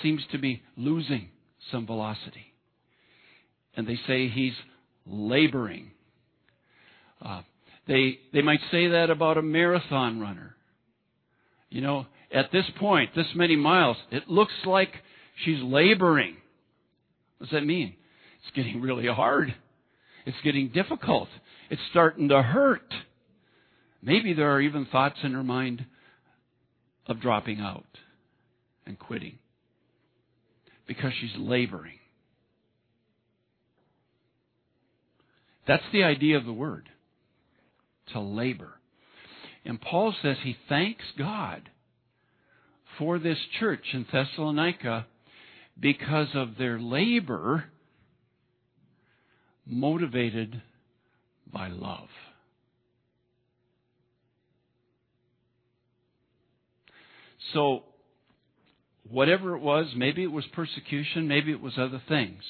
seems 0.02 0.22
to 0.32 0.38
be 0.38 0.60
losing 0.76 1.28
some 1.70 1.86
velocity. 1.86 2.52
And 3.76 3.86
they 3.86 3.98
say 4.06 4.28
he's 4.28 4.54
laboring. 5.06 5.92
Uh, 7.24 7.42
they, 7.86 8.18
they 8.32 8.42
might 8.42 8.60
say 8.70 8.88
that 8.88 9.08
about 9.08 9.38
a 9.38 9.42
marathon 9.42 10.20
runner. 10.20 10.56
You 11.70 11.80
know, 11.80 12.06
at 12.32 12.52
this 12.52 12.66
point, 12.78 13.14
this 13.14 13.26
many 13.34 13.56
miles, 13.56 13.96
it 14.10 14.28
looks 14.28 14.52
like 14.66 14.90
she's 15.44 15.62
laboring. 15.62 16.36
What 17.38 17.48
does 17.48 17.58
that 17.58 17.66
mean? 17.66 17.94
It's 18.42 18.54
getting 18.54 18.80
really 18.80 19.06
hard. 19.06 19.54
It's 20.26 20.36
getting 20.44 20.68
difficult. 20.68 21.28
It's 21.70 21.80
starting 21.90 22.28
to 22.28 22.42
hurt. 22.42 22.92
Maybe 24.02 24.34
there 24.34 24.50
are 24.50 24.60
even 24.60 24.86
thoughts 24.86 25.18
in 25.22 25.32
her 25.32 25.42
mind 25.42 25.86
of 27.06 27.20
dropping 27.20 27.60
out 27.60 27.86
and 28.86 28.98
quitting 28.98 29.38
because 30.86 31.12
she's 31.20 31.36
laboring. 31.38 31.98
That's 35.66 35.84
the 35.92 36.04
idea 36.04 36.36
of 36.36 36.46
the 36.46 36.52
word 36.52 36.88
to 38.12 38.20
labor. 38.20 38.72
And 39.64 39.80
Paul 39.80 40.14
says 40.22 40.36
he 40.42 40.56
thanks 40.68 41.04
God 41.18 41.68
for 42.98 43.18
this 43.18 43.38
church 43.60 43.84
in 43.92 44.06
Thessalonica 44.12 45.06
because 45.80 46.28
of 46.34 46.58
their 46.58 46.78
labor 46.80 47.64
motivated 49.64 50.60
by 51.52 51.68
love. 51.68 52.08
So, 57.54 57.84
whatever 59.08 59.54
it 59.56 59.60
was, 59.60 59.86
maybe 59.96 60.22
it 60.22 60.32
was 60.32 60.44
persecution, 60.52 61.28
maybe 61.28 61.52
it 61.52 61.60
was 61.60 61.74
other 61.78 62.02
things. 62.08 62.42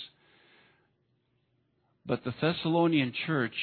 But 2.07 2.25
the 2.25 2.35
Thessalonian 2.41 3.13
church 3.27 3.55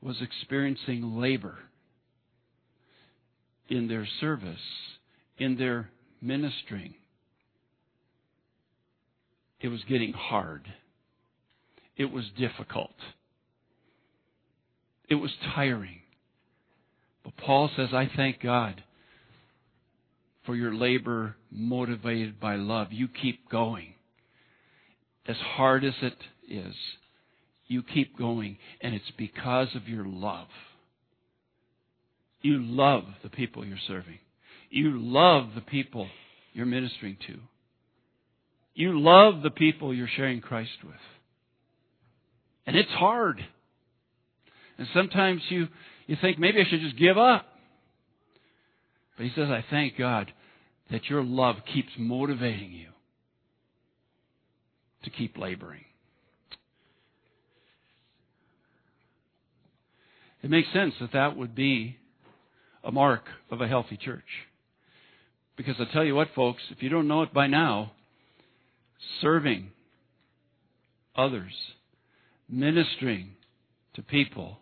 was 0.00 0.16
experiencing 0.22 1.18
labor 1.18 1.58
in 3.68 3.86
their 3.86 4.08
service, 4.20 4.58
in 5.38 5.56
their 5.58 5.90
ministering. 6.20 6.94
It 9.60 9.68
was 9.68 9.80
getting 9.88 10.12
hard. 10.12 10.66
It 11.96 12.10
was 12.10 12.24
difficult. 12.38 12.94
It 15.08 15.16
was 15.16 15.30
tiring. 15.54 16.00
But 17.24 17.36
Paul 17.36 17.70
says, 17.76 17.88
I 17.92 18.10
thank 18.16 18.40
God 18.40 18.82
for 20.46 20.56
your 20.56 20.74
labor 20.74 21.36
motivated 21.50 22.40
by 22.40 22.56
love. 22.56 22.88
You 22.90 23.08
keep 23.08 23.50
going. 23.50 23.94
As 25.26 25.36
hard 25.36 25.84
as 25.84 25.94
it 26.00 26.16
is, 26.48 26.74
you 27.66 27.82
keep 27.82 28.18
going, 28.18 28.56
and 28.80 28.94
it's 28.94 29.12
because 29.16 29.68
of 29.74 29.88
your 29.88 30.04
love. 30.04 30.48
You 32.40 32.58
love 32.58 33.04
the 33.22 33.28
people 33.28 33.64
you're 33.64 33.76
serving. 33.86 34.18
You 34.70 35.00
love 35.02 35.48
the 35.54 35.60
people 35.60 36.08
you're 36.52 36.66
ministering 36.66 37.16
to. 37.26 37.38
You 38.74 39.00
love 39.00 39.42
the 39.42 39.50
people 39.50 39.92
you're 39.92 40.08
sharing 40.16 40.40
Christ 40.40 40.70
with. 40.84 40.94
And 42.66 42.76
it's 42.76 42.90
hard. 42.90 43.44
And 44.78 44.86
sometimes 44.94 45.42
you, 45.48 45.66
you 46.06 46.16
think 46.20 46.38
maybe 46.38 46.60
I 46.60 46.70
should 46.70 46.80
just 46.80 46.96
give 46.96 47.18
up. 47.18 47.46
But 49.16 49.26
he 49.26 49.32
says, 49.34 49.48
I 49.50 49.64
thank 49.68 49.98
God 49.98 50.32
that 50.90 51.06
your 51.06 51.22
love 51.22 51.56
keeps 51.72 51.90
motivating 51.98 52.70
you 52.72 52.88
to 55.04 55.10
keep 55.10 55.36
laboring. 55.36 55.84
It 60.42 60.50
makes 60.50 60.72
sense 60.72 60.94
that 61.00 61.12
that 61.12 61.36
would 61.36 61.54
be 61.54 61.96
a 62.82 62.90
mark 62.90 63.24
of 63.50 63.60
a 63.60 63.68
healthy 63.68 63.98
church. 63.98 64.24
Because 65.60 65.76
I 65.78 65.92
tell 65.92 66.06
you 66.06 66.14
what, 66.14 66.28
folks, 66.34 66.62
if 66.70 66.82
you 66.82 66.88
don't 66.88 67.06
know 67.06 67.20
it 67.20 67.34
by 67.34 67.46
now, 67.46 67.92
serving 69.20 69.72
others, 71.14 71.52
ministering 72.48 73.32
to 73.92 74.02
people, 74.02 74.56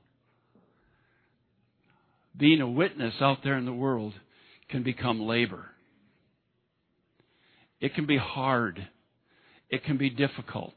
being 2.37 2.61
a 2.61 2.69
witness 2.69 3.15
out 3.21 3.45
there 3.45 3.57
in 3.57 3.65
the 3.65 3.73
world 3.73 4.13
can 4.69 4.83
become 4.83 5.21
labor. 5.21 5.67
It 7.81 7.95
can 7.95 8.07
be 8.07 8.19
hard. 8.19 8.89
It 9.71 9.85
can 9.85 9.99
be 9.99 10.11
difficult. 10.11 10.75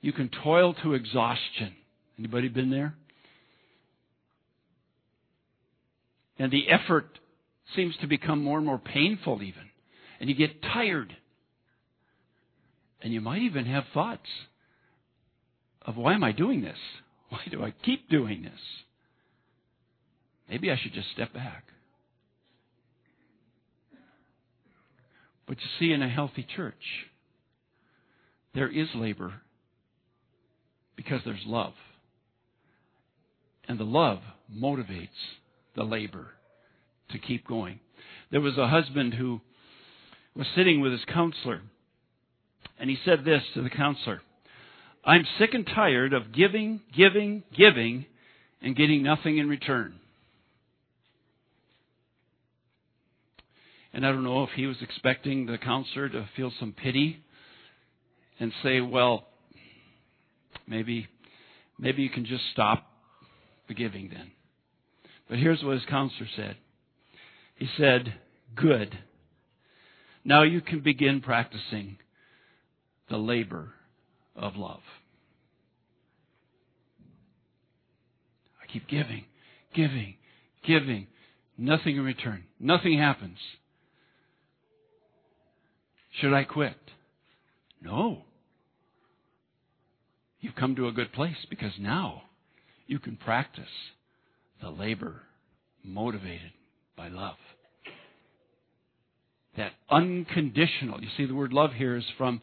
You 0.00 0.12
can 0.12 0.30
toil 0.44 0.74
to 0.84 0.94
exhaustion. 0.94 1.74
Anybody 2.20 2.46
been 2.46 2.70
there? 2.70 2.94
And 6.38 6.52
the 6.52 6.68
effort 6.68 7.18
seems 7.76 7.96
to 8.00 8.06
become 8.06 8.42
more 8.42 8.58
and 8.58 8.66
more 8.66 8.78
painful, 8.78 9.42
even. 9.42 9.62
And 10.20 10.28
you 10.28 10.34
get 10.34 10.62
tired. 10.62 11.14
And 13.00 13.12
you 13.12 13.20
might 13.20 13.42
even 13.42 13.66
have 13.66 13.84
thoughts 13.94 14.28
of 15.82 15.96
why 15.96 16.14
am 16.14 16.24
I 16.24 16.32
doing 16.32 16.62
this? 16.62 16.78
Why 17.30 17.40
do 17.50 17.62
I 17.62 17.74
keep 17.84 18.08
doing 18.08 18.40
this? 18.42 18.60
Maybe 20.48 20.70
I 20.70 20.78
should 20.82 20.94
just 20.94 21.10
step 21.12 21.34
back. 21.34 21.64
But 25.46 25.58
you 25.58 25.66
see, 25.78 25.92
in 25.92 26.00
a 26.00 26.08
healthy 26.08 26.46
church, 26.56 26.74
there 28.54 28.68
is 28.68 28.88
labor 28.94 29.34
because 30.96 31.20
there's 31.26 31.44
love. 31.44 31.74
And 33.68 33.78
the 33.78 33.84
love 33.84 34.20
motivates 34.50 35.08
the 35.76 35.84
labor 35.84 36.28
to 37.10 37.18
keep 37.18 37.46
going. 37.46 37.80
There 38.30 38.40
was 38.40 38.58
a 38.58 38.68
husband 38.68 39.14
who 39.14 39.40
was 40.34 40.46
sitting 40.54 40.80
with 40.80 40.92
his 40.92 41.04
counselor, 41.12 41.62
and 42.78 42.88
he 42.88 42.98
said 43.04 43.24
this 43.24 43.42
to 43.54 43.62
the 43.62 43.70
counselor 43.70 44.20
I'm 45.04 45.26
sick 45.38 45.54
and 45.54 45.66
tired 45.66 46.12
of 46.12 46.32
giving, 46.32 46.80
giving, 46.94 47.42
giving, 47.56 48.04
and 48.60 48.76
getting 48.76 49.02
nothing 49.02 49.38
in 49.38 49.48
return. 49.48 49.94
And 53.92 54.06
I 54.06 54.12
don't 54.12 54.24
know 54.24 54.42
if 54.44 54.50
he 54.50 54.66
was 54.66 54.76
expecting 54.82 55.46
the 55.46 55.56
counselor 55.56 56.08
to 56.10 56.28
feel 56.36 56.52
some 56.60 56.72
pity 56.72 57.20
and 58.38 58.52
say, 58.62 58.80
well, 58.80 59.28
maybe, 60.66 61.06
maybe 61.78 62.02
you 62.02 62.10
can 62.10 62.26
just 62.26 62.44
stop 62.52 62.86
the 63.66 63.74
giving 63.74 64.10
then. 64.10 64.30
But 65.28 65.38
here's 65.38 65.62
what 65.62 65.74
his 65.74 65.84
counselor 65.88 66.28
said. 66.36 66.56
He 67.58 67.66
said, 67.76 68.14
Good. 68.54 68.96
Now 70.24 70.44
you 70.44 70.60
can 70.60 70.80
begin 70.80 71.20
practicing 71.20 71.98
the 73.10 73.16
labor 73.16 73.72
of 74.36 74.56
love. 74.56 74.80
I 78.62 78.72
keep 78.72 78.88
giving, 78.88 79.24
giving, 79.74 80.14
giving. 80.66 81.08
Nothing 81.56 81.96
in 81.96 82.04
return. 82.04 82.44
Nothing 82.60 82.98
happens. 82.98 83.38
Should 86.20 86.32
I 86.32 86.44
quit? 86.44 86.76
No. 87.82 88.22
You've 90.40 90.54
come 90.54 90.76
to 90.76 90.86
a 90.86 90.92
good 90.92 91.12
place 91.12 91.46
because 91.50 91.72
now 91.80 92.22
you 92.86 93.00
can 93.00 93.16
practice 93.16 93.64
the 94.62 94.70
labor 94.70 95.22
motivated 95.82 96.52
by 96.98 97.08
love. 97.08 97.36
That 99.56 99.72
unconditional, 99.90 101.00
you 101.00 101.08
see, 101.16 101.24
the 101.24 101.34
word 101.34 101.52
love 101.52 101.72
here 101.72 101.96
is 101.96 102.04
from 102.18 102.42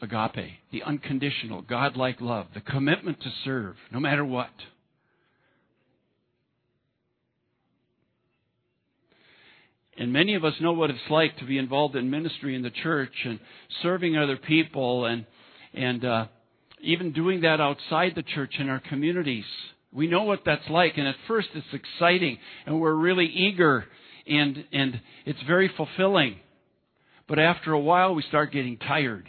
agape, 0.00 0.52
the 0.72 0.82
unconditional, 0.84 1.62
God-like 1.62 2.20
love, 2.20 2.46
the 2.54 2.60
commitment 2.60 3.20
to 3.20 3.30
serve, 3.44 3.76
no 3.92 4.00
matter 4.00 4.24
what. 4.24 4.50
And 9.98 10.12
many 10.12 10.34
of 10.34 10.44
us 10.44 10.54
know 10.60 10.72
what 10.72 10.90
it's 10.90 10.98
like 11.10 11.36
to 11.38 11.44
be 11.44 11.58
involved 11.58 11.96
in 11.96 12.10
ministry 12.10 12.56
in 12.56 12.62
the 12.62 12.70
church 12.70 13.12
and 13.24 13.38
serving 13.82 14.16
other 14.16 14.36
people 14.36 15.04
and 15.04 15.26
and 15.74 16.04
uh, 16.04 16.26
even 16.82 17.12
doing 17.12 17.42
that 17.42 17.60
outside 17.60 18.12
the 18.14 18.22
church 18.22 18.54
in 18.58 18.68
our 18.68 18.80
communities. 18.80 19.44
We 19.92 20.06
know 20.06 20.22
what 20.22 20.40
that's 20.46 20.68
like, 20.70 20.94
and 20.96 21.06
at 21.06 21.16
first 21.28 21.48
it's 21.54 21.66
exciting, 21.72 22.38
and 22.66 22.80
we're 22.80 22.94
really 22.94 23.26
eager, 23.26 23.84
and 24.26 24.64
and 24.72 25.00
it's 25.26 25.42
very 25.46 25.70
fulfilling. 25.76 26.36
But 27.28 27.38
after 27.38 27.72
a 27.72 27.80
while, 27.80 28.14
we 28.14 28.22
start 28.22 28.52
getting 28.52 28.78
tired. 28.78 29.28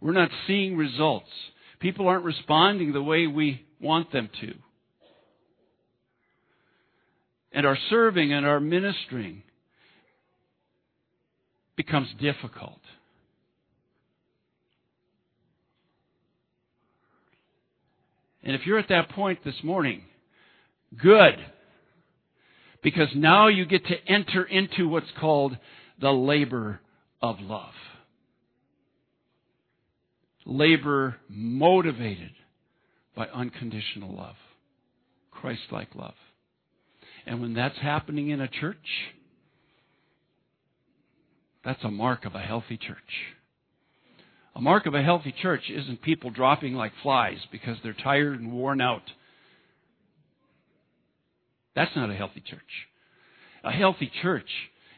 We're 0.00 0.12
not 0.12 0.30
seeing 0.46 0.76
results. 0.76 1.30
People 1.80 2.08
aren't 2.08 2.24
responding 2.24 2.92
the 2.92 3.02
way 3.02 3.26
we 3.26 3.64
want 3.80 4.12
them 4.12 4.28
to. 4.40 4.54
And 7.52 7.66
our 7.66 7.78
serving 7.90 8.32
and 8.32 8.46
our 8.46 8.60
ministering 8.60 9.42
becomes 11.76 12.08
difficult. 12.20 12.80
And 18.42 18.54
if 18.54 18.66
you're 18.66 18.78
at 18.78 18.88
that 18.88 19.10
point 19.10 19.40
this 19.44 19.62
morning, 19.62 20.02
good. 21.00 21.34
Because 22.82 23.08
now 23.14 23.48
you 23.48 23.66
get 23.66 23.84
to 23.86 23.96
enter 24.06 24.44
into 24.44 24.88
what's 24.88 25.10
called 25.20 25.56
the 26.00 26.10
labor 26.10 26.80
of 27.20 27.40
love. 27.40 27.72
Labor 30.46 31.16
motivated 31.28 32.30
by 33.14 33.26
unconditional 33.26 34.14
love, 34.14 34.36
Christ 35.30 35.62
like 35.70 35.94
love. 35.94 36.14
And 37.26 37.42
when 37.42 37.52
that's 37.52 37.76
happening 37.78 38.30
in 38.30 38.40
a 38.40 38.48
church, 38.48 38.76
that's 41.64 41.82
a 41.82 41.90
mark 41.90 42.24
of 42.24 42.34
a 42.34 42.40
healthy 42.40 42.78
church. 42.78 42.96
A 44.58 44.60
mark 44.60 44.86
of 44.86 44.94
a 44.94 45.02
healthy 45.02 45.32
church 45.40 45.62
isn't 45.70 46.02
people 46.02 46.30
dropping 46.30 46.74
like 46.74 46.92
flies 47.04 47.38
because 47.52 47.76
they're 47.82 47.94
tired 47.94 48.40
and 48.40 48.52
worn 48.52 48.80
out. 48.80 49.02
That's 51.76 51.94
not 51.94 52.10
a 52.10 52.14
healthy 52.14 52.42
church. 52.44 52.60
A 53.62 53.70
healthy 53.70 54.10
church 54.20 54.48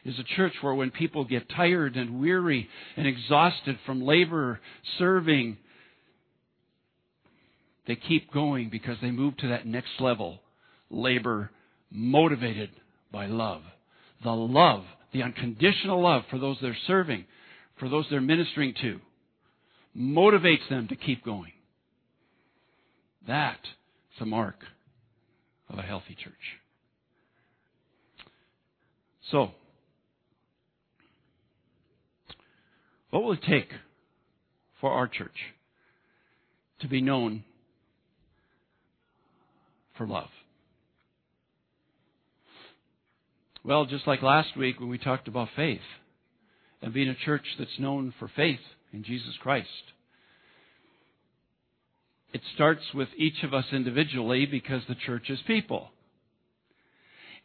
is 0.03 0.17
a 0.17 0.35
church 0.35 0.53
where 0.61 0.73
when 0.73 0.89
people 0.89 1.25
get 1.25 1.47
tired 1.47 1.95
and 1.95 2.19
weary 2.19 2.67
and 2.97 3.05
exhausted 3.05 3.77
from 3.85 4.01
labor, 4.01 4.59
serving, 4.97 5.57
they 7.85 7.95
keep 7.95 8.33
going 8.33 8.69
because 8.71 8.97
they 8.99 9.11
move 9.11 9.37
to 9.37 9.49
that 9.49 9.67
next 9.67 9.91
level 9.99 10.39
labor 10.89 11.51
motivated 11.91 12.71
by 13.11 13.27
love. 13.27 13.61
The 14.23 14.31
love 14.31 14.83
the 15.13 15.23
unconditional 15.23 16.01
love 16.01 16.23
for 16.29 16.39
those 16.39 16.57
they're 16.61 16.77
serving, 16.87 17.25
for 17.79 17.89
those 17.89 18.05
they're 18.09 18.21
ministering 18.21 18.73
to, 18.81 18.99
motivates 19.97 20.67
them 20.69 20.87
to 20.87 20.95
keep 20.95 21.23
going. 21.23 21.51
That's 23.27 23.59
the 24.19 24.25
mark 24.25 24.63
of 25.69 25.79
a 25.79 25.83
healthy 25.83 26.15
church. 26.15 26.33
So, 29.31 29.51
what 33.09 33.23
will 33.23 33.33
it 33.33 33.43
take 33.47 33.69
for 34.79 34.91
our 34.91 35.07
church 35.07 35.35
to 36.81 36.87
be 36.87 37.01
known 37.01 37.43
for 39.97 40.07
love? 40.07 40.29
Well, 43.63 43.85
just 43.85 44.07
like 44.07 44.23
last 44.23 44.57
week 44.57 44.79
when 44.79 44.89
we 44.89 44.97
talked 44.97 45.27
about 45.27 45.49
faith 45.55 45.81
and 46.81 46.93
being 46.93 47.09
a 47.09 47.15
church 47.25 47.45
that's 47.59 47.79
known 47.79 48.11
for 48.19 48.29
faith 48.35 48.59
in 48.93 49.03
Jesus 49.03 49.33
Christ. 49.41 49.67
It 52.33 52.41
starts 52.55 52.83
with 52.93 53.09
each 53.17 53.43
of 53.43 53.53
us 53.53 53.65
individually 53.71 54.45
because 54.45 54.81
the 54.87 54.95
church 54.95 55.29
is 55.29 55.39
people. 55.45 55.89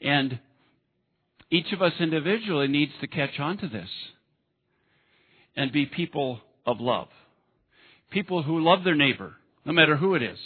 And 0.00 0.38
each 1.50 1.72
of 1.72 1.82
us 1.82 1.92
individually 1.98 2.68
needs 2.68 2.92
to 3.00 3.06
catch 3.06 3.38
on 3.38 3.58
to 3.58 3.68
this 3.68 3.88
and 5.56 5.72
be 5.72 5.86
people 5.86 6.40
of 6.66 6.80
love. 6.80 7.08
People 8.10 8.42
who 8.42 8.60
love 8.60 8.84
their 8.84 8.94
neighbor, 8.94 9.34
no 9.64 9.72
matter 9.72 9.96
who 9.96 10.14
it 10.14 10.22
is. 10.22 10.38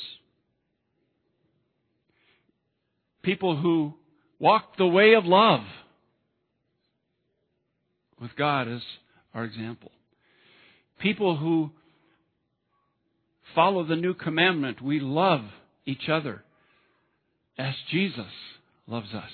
People 3.22 3.56
who 3.56 3.94
walk 4.38 4.76
the 4.78 4.86
way 4.86 5.14
of 5.14 5.26
love 5.26 5.60
with 8.20 8.30
God 8.36 8.68
as 8.68 8.80
our 9.34 9.44
example. 9.44 9.90
People 11.00 11.36
who 11.36 11.70
follow 13.54 13.84
the 13.84 13.96
new 13.96 14.14
commandment. 14.14 14.80
We 14.82 15.00
love 15.00 15.40
each 15.86 16.08
other 16.10 16.42
as 17.58 17.74
Jesus 17.90 18.26
loves 18.86 19.12
us. 19.14 19.30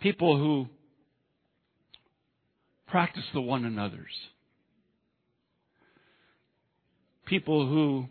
People 0.00 0.36
who 0.38 0.66
practice 2.88 3.24
the 3.32 3.40
one 3.40 3.64
another's. 3.64 4.12
People 7.26 7.66
who 7.68 8.06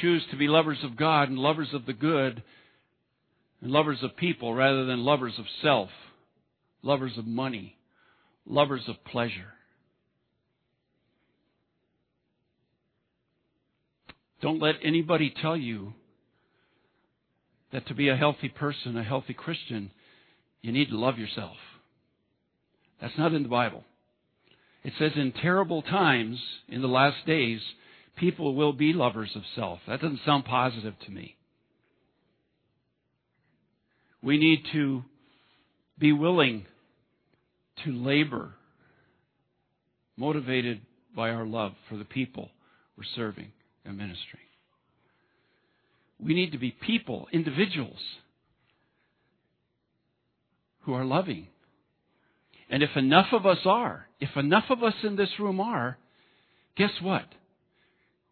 choose 0.00 0.22
to 0.30 0.36
be 0.36 0.48
lovers 0.48 0.78
of 0.82 0.96
God 0.96 1.28
and 1.28 1.38
lovers 1.38 1.68
of 1.72 1.86
the 1.86 1.92
good 1.92 2.42
and 3.60 3.70
lovers 3.70 3.98
of 4.02 4.16
people 4.16 4.54
rather 4.54 4.86
than 4.86 5.04
lovers 5.04 5.34
of 5.38 5.44
self, 5.62 5.88
lovers 6.82 7.18
of 7.18 7.26
money, 7.26 7.76
lovers 8.46 8.82
of 8.88 9.02
pleasure. 9.04 9.52
Don't 14.40 14.60
let 14.60 14.74
anybody 14.84 15.32
tell 15.40 15.56
you 15.56 15.94
that 17.72 17.86
to 17.88 17.94
be 17.94 18.08
a 18.08 18.16
healthy 18.16 18.48
person, 18.48 18.96
a 18.96 19.02
healthy 19.02 19.34
Christian, 19.34 19.90
you 20.60 20.70
need 20.70 20.90
to 20.90 20.98
love 20.98 21.18
yourself. 21.18 21.56
That's 23.00 23.16
not 23.18 23.32
in 23.32 23.42
the 23.42 23.48
Bible. 23.48 23.84
It 24.84 24.92
says 24.98 25.12
in 25.16 25.32
terrible 25.32 25.82
times, 25.82 26.38
in 26.68 26.82
the 26.82 26.88
last 26.88 27.26
days, 27.26 27.60
people 28.16 28.54
will 28.54 28.72
be 28.72 28.92
lovers 28.92 29.30
of 29.34 29.42
self. 29.56 29.80
That 29.88 30.00
doesn't 30.00 30.20
sound 30.24 30.44
positive 30.44 30.94
to 31.06 31.10
me. 31.10 31.36
We 34.22 34.38
need 34.38 34.64
to 34.72 35.02
be 35.98 36.12
willing 36.12 36.66
to 37.84 37.92
labor, 37.92 38.52
motivated 40.16 40.80
by 41.14 41.30
our 41.30 41.46
love 41.46 41.72
for 41.88 41.96
the 41.96 42.04
people 42.04 42.50
we're 42.96 43.04
serving 43.16 43.52
and 43.84 43.96
ministering. 43.96 44.42
We 46.20 46.34
need 46.34 46.52
to 46.52 46.58
be 46.58 46.70
people, 46.70 47.26
individuals, 47.32 47.98
who 50.82 50.94
are 50.94 51.04
loving. 51.04 51.48
And 52.70 52.82
if 52.82 52.90
enough 52.96 53.26
of 53.32 53.46
us 53.46 53.58
are, 53.64 54.06
if 54.20 54.36
enough 54.36 54.64
of 54.70 54.82
us 54.82 54.94
in 55.02 55.16
this 55.16 55.28
room 55.38 55.60
are, 55.60 55.98
guess 56.76 56.92
what? 57.02 57.26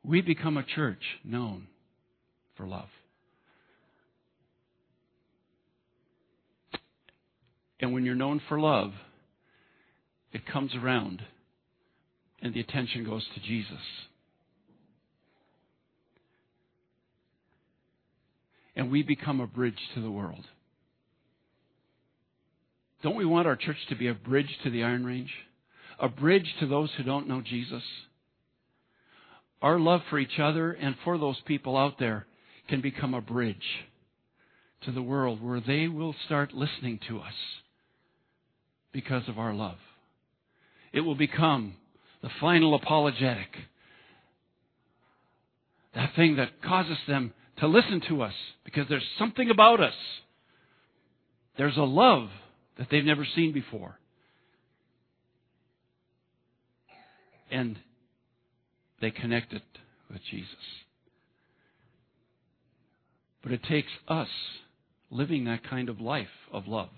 We 0.04 0.20
become 0.20 0.56
a 0.56 0.64
church 0.64 1.02
known 1.24 1.66
for 2.56 2.66
love. 2.66 2.88
And 7.80 7.92
when 7.92 8.04
you're 8.04 8.14
known 8.14 8.40
for 8.48 8.60
love, 8.60 8.92
it 10.32 10.46
comes 10.46 10.74
around 10.74 11.22
and 12.40 12.54
the 12.54 12.60
attention 12.60 13.04
goes 13.04 13.24
to 13.34 13.40
Jesus. 13.40 13.80
and 18.74 18.90
we 18.90 19.02
become 19.02 19.40
a 19.40 19.46
bridge 19.46 19.78
to 19.94 20.00
the 20.00 20.10
world. 20.10 20.44
Don't 23.02 23.16
we 23.16 23.24
want 23.24 23.46
our 23.46 23.56
church 23.56 23.76
to 23.88 23.96
be 23.96 24.08
a 24.08 24.14
bridge 24.14 24.58
to 24.64 24.70
the 24.70 24.84
Iron 24.84 25.04
Range? 25.04 25.30
A 25.98 26.08
bridge 26.08 26.46
to 26.60 26.66
those 26.66 26.90
who 26.96 27.02
don't 27.02 27.28
know 27.28 27.42
Jesus? 27.42 27.82
Our 29.60 29.78
love 29.78 30.00
for 30.08 30.18
each 30.18 30.38
other 30.40 30.72
and 30.72 30.94
for 31.04 31.18
those 31.18 31.40
people 31.46 31.76
out 31.76 31.98
there 31.98 32.26
can 32.68 32.80
become 32.80 33.14
a 33.14 33.20
bridge 33.20 33.56
to 34.84 34.92
the 34.92 35.02
world 35.02 35.42
where 35.42 35.60
they 35.60 35.88
will 35.88 36.14
start 36.26 36.54
listening 36.54 36.98
to 37.08 37.18
us 37.18 37.34
because 38.92 39.28
of 39.28 39.38
our 39.38 39.54
love. 39.54 39.76
It 40.92 41.00
will 41.00 41.14
become 41.14 41.74
the 42.22 42.30
final 42.40 42.74
apologetic. 42.74 43.48
That 45.94 46.14
thing 46.14 46.36
that 46.36 46.62
causes 46.62 46.98
them 47.06 47.32
to 47.58 47.66
listen 47.66 48.02
to 48.08 48.22
us 48.22 48.34
because 48.64 48.86
there's 48.88 49.06
something 49.18 49.50
about 49.50 49.80
us. 49.80 49.94
There's 51.58 51.76
a 51.76 51.82
love 51.82 52.28
that 52.78 52.88
they've 52.90 53.04
never 53.04 53.26
seen 53.34 53.52
before. 53.52 53.98
And 57.50 57.76
they 59.00 59.10
connect 59.10 59.52
it 59.52 59.62
with 60.10 60.20
Jesus. 60.30 60.48
But 63.42 63.52
it 63.52 63.62
takes 63.64 63.90
us 64.08 64.28
living 65.10 65.44
that 65.44 65.68
kind 65.68 65.88
of 65.88 66.00
life 66.00 66.26
of 66.52 66.66
love, 66.66 66.88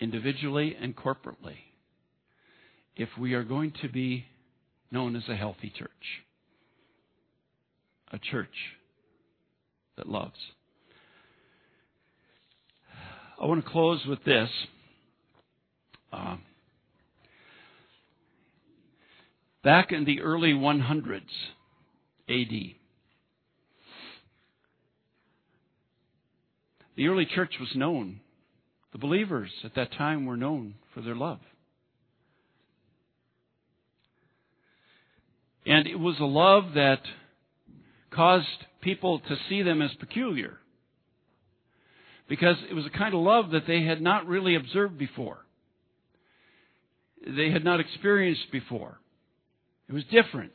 individually 0.00 0.76
and 0.80 0.94
corporately, 0.94 1.56
if 2.96 3.08
we 3.18 3.34
are 3.34 3.44
going 3.44 3.72
to 3.82 3.88
be 3.88 4.26
known 4.90 5.16
as 5.16 5.22
a 5.28 5.36
healthy 5.36 5.72
church. 5.76 5.90
A 8.12 8.18
church 8.18 8.54
that 9.96 10.08
loves. 10.08 10.38
I 13.40 13.46
want 13.46 13.64
to 13.64 13.70
close 13.70 14.04
with 14.06 14.22
this. 14.24 14.50
Uh, 16.12 16.36
back 19.64 19.92
in 19.92 20.04
the 20.04 20.20
early 20.20 20.52
100s 20.52 21.22
AD, 22.28 22.74
the 26.96 27.08
early 27.08 27.26
church 27.34 27.54
was 27.58 27.70
known. 27.74 28.20
The 28.92 28.98
believers 28.98 29.50
at 29.64 29.74
that 29.74 29.92
time 29.92 30.26
were 30.26 30.36
known 30.36 30.74
for 30.92 31.00
their 31.00 31.16
love. 31.16 31.40
And 35.64 35.86
it 35.86 35.98
was 35.98 36.16
a 36.18 36.24
love 36.24 36.74
that 36.74 37.00
caused 38.10 38.46
people 38.80 39.20
to 39.20 39.36
see 39.48 39.62
them 39.62 39.80
as 39.80 39.90
peculiar. 39.98 40.58
Because 42.28 42.56
it 42.70 42.74
was 42.74 42.86
a 42.86 42.90
kind 42.98 43.14
of 43.14 43.20
love 43.20 43.50
that 43.50 43.66
they 43.66 43.82
had 43.84 44.00
not 44.00 44.26
really 44.26 44.54
observed 44.54 44.98
before. 44.98 45.38
They 47.24 47.50
had 47.50 47.64
not 47.64 47.80
experienced 47.80 48.50
before. 48.50 48.98
It 49.88 49.92
was 49.92 50.04
different. 50.10 50.52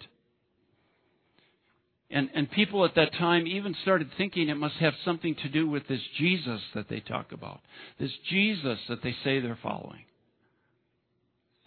And, 2.09 2.29
and 2.33 2.49
people 2.49 2.85
at 2.85 2.95
that 2.95 3.13
time 3.13 3.47
even 3.47 3.75
started 3.81 4.09
thinking 4.17 4.49
it 4.49 4.55
must 4.55 4.75
have 4.75 4.93
something 5.03 5.35
to 5.35 5.49
do 5.49 5.67
with 5.67 5.87
this 5.87 6.01
Jesus 6.17 6.61
that 6.73 6.89
they 6.89 7.01
talk 7.01 7.31
about. 7.31 7.59
This 7.99 8.11
Jesus 8.29 8.79
that 8.89 9.03
they 9.03 9.15
say 9.23 9.39
they're 9.39 9.59
following. 9.61 10.05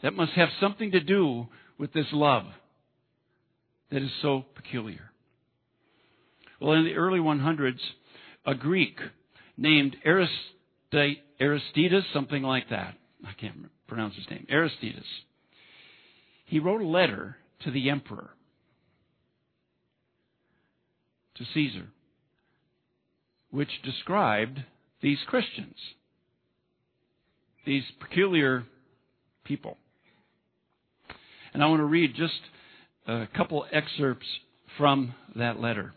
That 0.02 0.14
must 0.14 0.32
have 0.32 0.48
something 0.60 0.92
to 0.92 1.00
do 1.00 1.46
with 1.78 1.92
this 1.92 2.06
love 2.12 2.44
that 3.90 4.02
is 4.02 4.10
so 4.22 4.44
peculiar. 4.54 5.10
Well, 6.60 6.72
in 6.72 6.84
the 6.84 6.94
early 6.94 7.18
100s, 7.18 7.80
a 8.46 8.54
Greek 8.54 8.98
named 9.56 9.96
Aristides, 10.04 12.06
something 12.12 12.42
like 12.42 12.70
that. 12.70 12.94
I 13.26 13.32
can't 13.38 13.70
pronounce 13.86 14.16
his 14.16 14.28
name. 14.30 14.46
Aristides. 14.50 15.04
He 16.46 16.58
wrote 16.58 16.80
a 16.80 16.86
letter 16.86 17.36
to 17.64 17.70
the 17.70 17.90
emperor, 17.90 18.30
to 21.36 21.44
Caesar, 21.54 21.88
which 23.50 23.82
described 23.82 24.60
these 25.00 25.18
Christians 25.26 25.76
these 27.66 27.84
peculiar 28.00 28.64
people. 29.44 29.76
And 31.52 31.62
I 31.62 31.66
want 31.66 31.80
to 31.80 31.84
read 31.84 32.14
just 32.14 32.40
a 33.06 33.28
couple 33.36 33.64
excerpts 33.72 34.26
from 34.76 35.14
that 35.36 35.60
letter. 35.60 35.92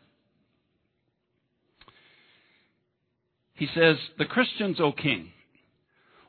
He 3.56 3.68
says, 3.74 3.97
The 4.18 4.26
Christians, 4.26 4.78
O 4.80 4.91
King, 4.91 5.32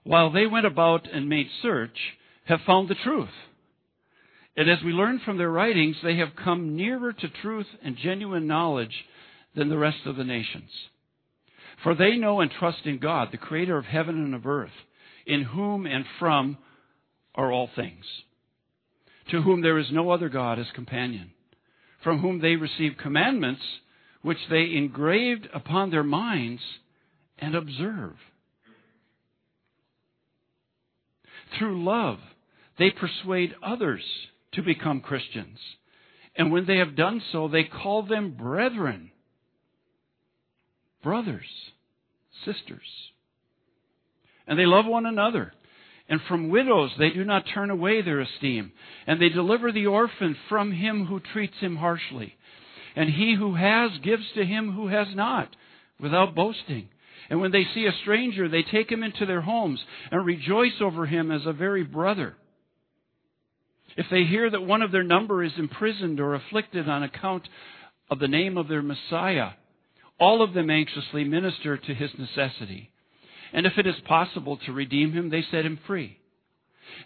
while 0.03 0.31
they 0.31 0.47
went 0.47 0.67
about 0.67 1.09
and 1.11 1.29
made 1.29 1.49
search, 1.63 1.97
have 2.45 2.61
found 2.67 2.89
the 2.89 2.95
truth. 2.95 3.29
And 4.57 4.71
as 4.71 4.79
we 4.85 4.93
learn 4.93 5.21
from 5.25 5.39
their 5.39 5.51
writings, 5.51 5.97
they 6.03 6.17
have 6.17 6.37
come 6.37 6.77
nearer 6.77 7.13
to 7.13 7.29
truth 7.43 7.67
and 7.83 7.97
genuine 7.97 8.47
knowledge 8.47 9.05
than 9.57 9.69
the 9.69 9.79
rest 9.79 10.07
of 10.07 10.17
the 10.17 10.25
nations. 10.25 10.71
For 11.83 11.95
they 11.95 12.17
know 12.17 12.41
and 12.41 12.51
trust 12.51 12.85
in 12.85 12.99
God, 12.99 13.29
the 13.33 13.39
creator 13.39 13.77
of 13.77 13.85
heaven 13.85 14.17
and 14.17 14.35
of 14.35 14.47
earth, 14.47 14.71
in 15.27 15.43
whom 15.43 15.87
and 15.87 16.05
from 16.19 16.59
are 17.35 17.51
all 17.51 17.69
things, 17.75 18.05
to 19.31 19.43
whom 19.43 19.63
there 19.63 19.79
is 19.79 19.87
no 19.91 20.11
other 20.11 20.29
God 20.29 20.59
as 20.59 20.67
companion, 20.75 21.31
from 22.03 22.21
whom 22.21 22.41
they 22.41 22.57
receive 22.57 22.93
commandments 23.01 23.63
which 24.23 24.39
they 24.51 24.75
engraved 24.75 25.49
upon 25.55 25.91
their 25.91 26.03
minds 26.03 26.63
and 27.39 27.55
observe. 27.55 28.15
Through 31.59 31.85
love, 31.85 32.19
they 32.79 32.91
persuade 32.91 33.55
others 33.63 34.03
to 34.53 34.63
become 34.63 35.01
Christians. 35.01 35.59
And 36.37 36.51
when 36.51 36.67
they 36.67 36.79
have 36.79 36.97
done 36.97 37.23
so, 37.33 37.49
they 37.49 37.65
call 37.65 38.03
them 38.03 38.35
brethren, 38.37 39.11
brothers, 41.03 41.47
sisters. 42.45 42.81
And 44.47 44.59
they 44.59 44.67
love 44.67 44.87
one 44.87 45.07
another. 45.07 45.53
And 46.09 46.21
from 46.29 46.51
widows 46.51 46.91
they 46.99 47.11
do 47.11 47.25
not 47.25 47.45
turn 47.55 47.71
away 47.71 48.03
their 48.03 48.21
esteem. 48.21 48.73
And 49.07 49.21
they 49.21 49.31
deliver 49.31 49.73
the 49.73 49.87
orphan 49.87 50.37
from 50.49 50.73
him 50.73 51.07
who 51.07 51.21
treats 51.21 51.57
him 51.61 51.77
harshly. 51.77 52.35
And 52.97 53.09
he 53.11 53.35
who 53.35 53.55
has 53.55 53.91
gives 54.03 54.25
to 54.35 54.45
him 54.45 54.73
who 54.73 54.89
has 54.89 55.09
not, 55.15 55.55
without 55.99 56.35
boasting. 56.35 56.89
And 57.31 57.41
when 57.41 57.53
they 57.53 57.65
see 57.75 57.87
a 57.87 58.01
stranger, 58.03 58.49
they 58.49 58.63
take 58.63 58.91
him 58.91 59.03
into 59.03 59.27
their 59.27 59.41
homes 59.41 59.81
and 60.11 60.25
rejoice 60.25 60.81
over 60.81 61.07
him 61.07 61.31
as 61.31 61.47
a 61.47 61.53
very 61.53 61.83
brother. 61.83 62.37
If 63.97 64.07
they 64.11 64.25
hear 64.25 64.51
that 64.51 64.67
one 64.67 64.83
of 64.83 64.93
their 64.93 65.03
number 65.03 65.43
is 65.43 65.53
imprisoned 65.57 66.21
or 66.21 66.35
afflicted 66.35 66.89
on 66.89 67.03
account 67.03 67.49
of 68.11 68.19
the 68.19 68.29
name 68.29 68.59
of 68.59 68.69
their 68.69 68.83
Messiah, 68.83 69.51
all 70.19 70.43
of 70.43 70.53
them 70.53 70.71
anxiously 70.71 71.25
minister 71.25 71.77
to 71.77 71.95
his 71.95 72.11
necessity. 72.19 72.91
And 73.55 73.67
if 73.67 73.79
it 73.79 73.87
is 73.87 73.95
possible 74.07 74.59
to 74.67 74.73
redeem 74.73 75.13
him, 75.13 75.31
they 75.31 75.45
set 75.51 75.65
him 75.65 75.79
free. 75.87 76.19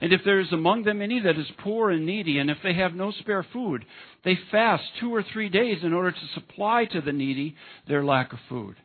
And 0.00 0.12
if 0.12 0.22
there 0.24 0.40
is 0.40 0.50
among 0.50 0.82
them 0.82 1.02
any 1.02 1.20
that 1.20 1.38
is 1.38 1.46
poor 1.62 1.90
and 1.90 2.06
needy, 2.06 2.38
and 2.38 2.50
if 2.50 2.56
they 2.62 2.72
have 2.74 2.94
no 2.94 3.12
spare 3.12 3.46
food, 3.52 3.84
they 4.24 4.38
fast 4.50 4.84
two 4.98 5.14
or 5.14 5.22
three 5.22 5.50
days 5.50 5.78
in 5.82 5.92
order 5.92 6.10
to 6.10 6.34
supply 6.34 6.86
to 6.86 7.02
the 7.02 7.12
needy 7.12 7.54
their 7.86 8.02
lack 8.02 8.32
of 8.32 8.38
food. 8.48 8.76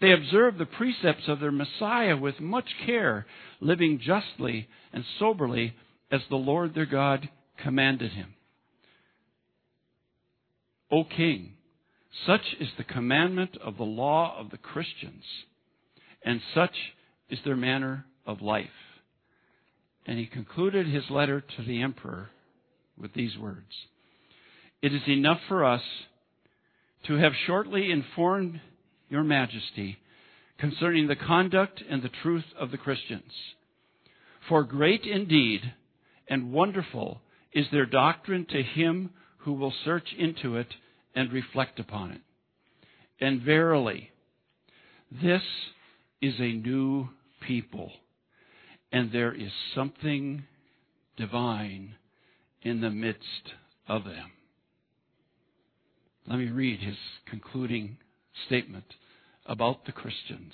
They 0.00 0.12
observe 0.12 0.56
the 0.56 0.64
precepts 0.64 1.24
of 1.28 1.40
their 1.40 1.52
Messiah 1.52 2.16
with 2.16 2.40
much 2.40 2.68
care, 2.86 3.26
living 3.60 4.00
justly 4.02 4.66
and 4.92 5.04
soberly 5.18 5.74
as 6.10 6.22
the 6.30 6.36
Lord 6.36 6.74
their 6.74 6.86
God 6.86 7.28
commanded 7.62 8.12
him. 8.12 8.34
O 10.90 11.04
King, 11.04 11.52
such 12.26 12.54
is 12.58 12.68
the 12.78 12.84
commandment 12.84 13.58
of 13.62 13.76
the 13.76 13.84
law 13.84 14.34
of 14.38 14.50
the 14.50 14.58
Christians, 14.58 15.24
and 16.24 16.40
such 16.54 16.74
is 17.28 17.38
their 17.44 17.56
manner 17.56 18.04
of 18.26 18.42
life. 18.42 18.66
And 20.06 20.18
he 20.18 20.26
concluded 20.26 20.86
his 20.86 21.04
letter 21.10 21.40
to 21.56 21.62
the 21.62 21.82
emperor 21.82 22.30
with 22.98 23.14
these 23.14 23.36
words 23.38 23.86
It 24.82 24.94
is 24.94 25.02
enough 25.08 25.40
for 25.48 25.64
us 25.64 25.82
to 27.06 27.14
have 27.14 27.32
shortly 27.46 27.90
informed 27.90 28.60
your 29.08 29.24
majesty 29.24 29.98
concerning 30.58 31.08
the 31.08 31.16
conduct 31.16 31.82
and 31.88 32.02
the 32.02 32.10
truth 32.22 32.44
of 32.58 32.70
the 32.70 32.78
Christians. 32.78 33.32
For 34.48 34.62
great 34.62 35.04
indeed 35.04 35.60
and 36.28 36.52
wonderful 36.52 37.20
is 37.52 37.66
their 37.72 37.86
doctrine 37.86 38.46
to 38.50 38.62
him 38.62 39.10
who 39.38 39.54
will 39.54 39.72
search 39.84 40.08
into 40.18 40.56
it 40.56 40.68
and 41.14 41.32
reflect 41.32 41.80
upon 41.80 42.12
it. 42.12 42.20
And 43.20 43.42
verily, 43.42 44.10
this 45.10 45.42
is 46.20 46.34
a 46.38 46.52
new 46.52 47.08
people, 47.46 47.90
and 48.92 49.12
there 49.12 49.32
is 49.32 49.50
something 49.74 50.44
divine 51.16 51.94
in 52.62 52.80
the 52.80 52.90
midst 52.90 53.54
of 53.88 54.04
them. 54.04 54.30
Let 56.26 56.38
me 56.38 56.48
read 56.48 56.80
his 56.80 56.96
concluding 57.26 57.96
statement 58.46 58.84
about 59.46 59.84
the 59.84 59.92
Christians. 59.92 60.52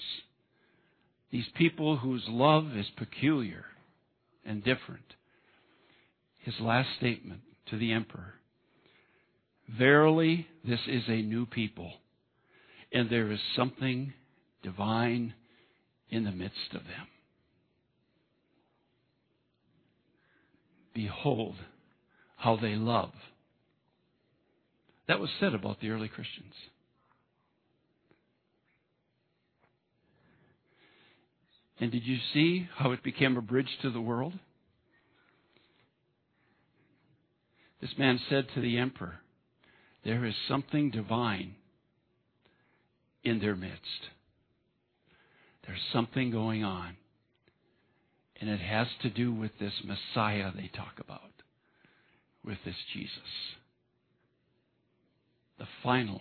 These 1.30 1.48
people 1.56 1.98
whose 1.98 2.24
love 2.28 2.76
is 2.76 2.86
peculiar 2.96 3.64
and 4.44 4.62
different 4.62 5.14
his 6.38 6.54
last 6.60 6.88
statement 6.98 7.40
to 7.70 7.76
the 7.76 7.92
emperor 7.92 8.34
Verily, 9.68 10.46
this 10.64 10.80
is 10.86 11.02
a 11.08 11.22
new 11.22 11.44
people, 11.44 11.92
and 12.92 13.10
there 13.10 13.32
is 13.32 13.40
something 13.56 14.12
divine 14.62 15.34
in 16.10 16.24
the 16.24 16.32
midst 16.32 16.72
of 16.72 16.84
them. 16.84 17.06
Behold 20.94 21.56
how 22.36 22.56
they 22.56 22.74
love. 22.74 23.12
That 25.08 25.20
was 25.20 25.30
said 25.40 25.54
about 25.54 25.80
the 25.80 25.90
early 25.90 26.08
Christians. 26.08 26.54
And 31.78 31.92
did 31.92 32.04
you 32.04 32.16
see 32.32 32.68
how 32.74 32.92
it 32.92 33.02
became 33.02 33.36
a 33.36 33.42
bridge 33.42 33.68
to 33.82 33.90
the 33.90 34.00
world? 34.00 34.32
This 37.80 37.90
man 37.98 38.18
said 38.30 38.46
to 38.54 38.60
the 38.60 38.78
emperor, 38.78 39.20
There 40.04 40.24
is 40.24 40.34
something 40.48 40.90
divine 40.90 41.54
in 43.22 43.40
their 43.40 43.54
midst. 43.54 44.08
There's 45.66 45.80
something 45.92 46.30
going 46.30 46.64
on. 46.64 46.96
And 48.40 48.50
it 48.50 48.60
has 48.60 48.86
to 49.02 49.10
do 49.10 49.32
with 49.32 49.52
this 49.58 49.72
Messiah 49.82 50.50
they 50.54 50.70
talk 50.74 50.94
about, 51.00 51.20
with 52.44 52.58
this 52.64 52.74
Jesus. 52.92 53.10
The 55.58 55.66
final 55.82 56.20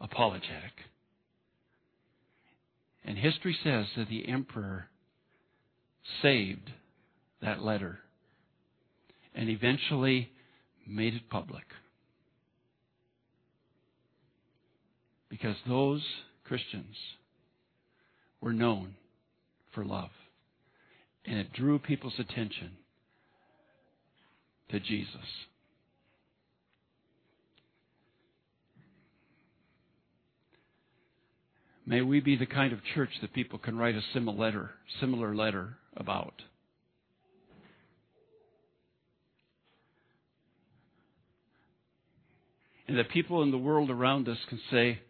apologetic. 0.00 0.72
And 3.04 3.16
history 3.16 3.56
says 3.62 3.86
that 3.96 4.08
the 4.08 4.28
emperor 4.28 4.86
saved 6.22 6.70
that 7.40 7.62
letter 7.62 8.00
and 9.34 9.48
eventually 9.48 10.30
made 10.86 11.14
it 11.14 11.30
public. 11.30 11.64
Because 15.28 15.56
those 15.66 16.02
Christians 16.44 16.96
were 18.42 18.52
known 18.52 18.96
for 19.74 19.84
love. 19.84 20.10
And 21.24 21.38
it 21.38 21.52
drew 21.52 21.78
people's 21.78 22.18
attention 22.18 22.72
to 24.70 24.80
Jesus. 24.80 25.16
May 31.86 32.02
we 32.02 32.20
be 32.20 32.36
the 32.36 32.46
kind 32.46 32.72
of 32.72 32.80
church 32.94 33.10
that 33.22 33.32
people 33.32 33.58
can 33.58 33.76
write 33.78 33.94
a 33.94 34.02
similar 34.12 34.36
letter, 34.36 34.70
similar 35.00 35.34
letter 35.34 35.76
about. 35.96 36.34
and 42.92 42.98
that 42.98 43.08
people 43.08 43.42
in 43.42 43.50
the 43.50 43.56
world 43.56 43.90
around 43.90 44.28
us 44.28 44.36
can 44.50 44.60
say, 44.70 45.00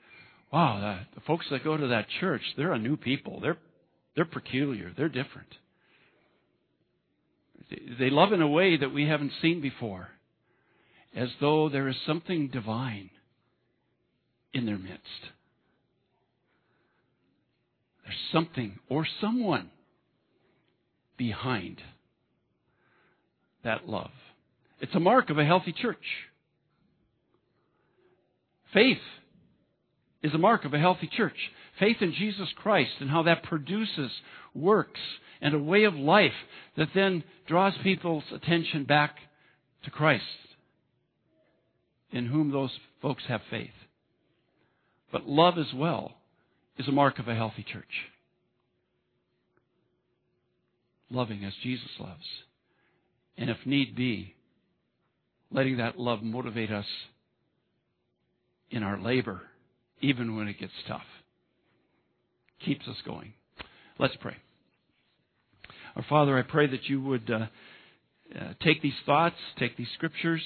wow, 0.53 0.81
the, 0.81 1.21
the 1.21 1.25
folks 1.27 1.47
that 1.51 1.65
go 1.65 1.77
to 1.77 1.89
that 1.89 2.07
church, 2.21 2.43
they're 2.57 2.73
a 2.73 2.79
new 2.79 2.97
people. 2.97 3.41
They're, 3.41 3.59
they're 4.15 4.25
peculiar. 4.25 4.93
They're 4.97 5.09
different. 5.09 5.49
They 7.99 8.11
love 8.11 8.33
in 8.33 8.43
a 8.43 8.49
way 8.49 8.77
that 8.77 8.93
we 8.93 9.07
haven't 9.07 9.33
seen 9.41 9.63
before, 9.63 10.09
as 11.17 11.31
though 11.41 11.71
there 11.71 11.89
is 11.89 11.97
something 12.07 12.49
divine 12.49 13.09
in 14.53 14.67
their 14.67 14.79
midst. 14.79 15.01
There's 18.05 18.19
something 18.33 18.79
or 18.91 19.07
someone 19.21 19.71
behind 21.17 21.79
that 23.65 23.89
love. 23.89 24.11
It's 24.81 24.95
a 24.95 25.01
mark 25.01 25.31
of 25.31 25.39
a 25.39 25.45
healthy 25.45 25.73
church. 25.73 26.05
Faith 28.75 28.99
is 30.23 30.35
a 30.35 30.39
mark 30.39 30.65
of 30.65 30.75
a 30.75 30.79
healthy 30.79 31.09
church. 31.15 31.37
Faith 31.79 31.97
in 32.01 32.13
Jesus 32.13 32.49
Christ 32.57 32.93
and 33.01 33.11
how 33.11 33.23
that 33.25 33.43
produces 33.43 34.11
works 34.55 35.01
and 35.41 35.55
a 35.55 35.59
way 35.59 35.85
of 35.85 35.95
life 35.95 36.33
that 36.77 36.89
then 36.95 37.25
draws 37.47 37.75
people's 37.83 38.25
attention 38.33 38.85
back 38.85 39.17
to 39.85 39.91
Christ, 39.91 40.23
in 42.13 42.27
whom 42.27 42.53
those 42.53 42.71
folks 43.01 43.25
have 43.27 43.41
faith. 43.51 43.71
But 45.11 45.27
love 45.27 45.59
as 45.59 45.75
well 45.75 46.13
is 46.79 46.87
a 46.87 46.93
mark 46.93 47.19
of 47.19 47.29
a 47.29 47.35
healthy 47.35 47.65
church. 47.71 47.85
Loving 51.11 51.45
as 51.45 51.53
Jesus 51.63 51.91
loves. 51.99 52.25
And 53.37 53.51
if 53.51 53.59
need 53.67 53.97
be, 53.97 54.35
letting 55.51 55.79
that 55.79 55.99
love 55.99 56.23
motivate 56.23 56.71
us 56.71 56.87
in 58.71 58.83
our 58.83 58.99
labor, 58.99 59.43
even 60.03 60.37
when 60.37 60.49
it 60.49 60.59
gets 60.59 60.73
tough. 60.87 61.03
Keeps 62.65 62.87
us 62.87 62.97
going. 63.07 63.33
Let's 63.99 64.17
pray. 64.21 64.37
Our 65.97 66.05
Father, 66.09 66.37
I 66.37 66.43
pray 66.43 66.67
that 66.67 66.85
you 66.89 67.01
would 67.03 67.31
uh, 67.31 67.47
uh, 68.39 68.53
take 68.63 68.83
these 68.83 68.93
thoughts, 69.07 69.37
take 69.59 69.77
these 69.77 69.89
scriptures, 69.95 70.43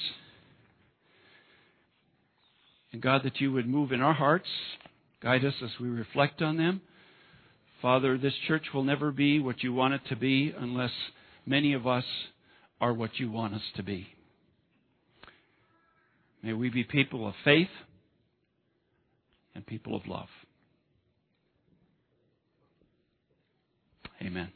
and 2.91 3.01
God, 3.01 3.21
that 3.23 3.41
you 3.41 3.51
would 3.51 3.67
move 3.67 3.91
in 3.91 4.01
our 4.01 4.13
hearts, 4.13 4.47
guide 5.21 5.43
us 5.43 5.53
as 5.63 5.71
we 5.79 5.87
reflect 5.87 6.41
on 6.41 6.57
them. 6.57 6.81
Father, 7.81 8.17
this 8.17 8.33
church 8.47 8.63
will 8.73 8.83
never 8.83 9.11
be 9.11 9.39
what 9.39 9.61
you 9.63 9.73
want 9.73 9.93
it 9.93 10.01
to 10.09 10.15
be 10.15 10.53
unless 10.57 10.91
many 11.45 11.73
of 11.73 11.85
us 11.85 12.05
are 12.81 12.93
what 12.93 13.19
you 13.19 13.31
want 13.31 13.53
us 13.53 13.61
to 13.75 13.83
be. 13.83 14.07
May 16.43 16.53
we 16.53 16.69
be 16.69 16.83
people 16.83 17.27
of 17.27 17.33
faith 17.43 17.69
and 19.57 19.65
people 19.65 19.95
of 19.95 20.07
love. 20.07 20.29
Amen. 24.21 24.51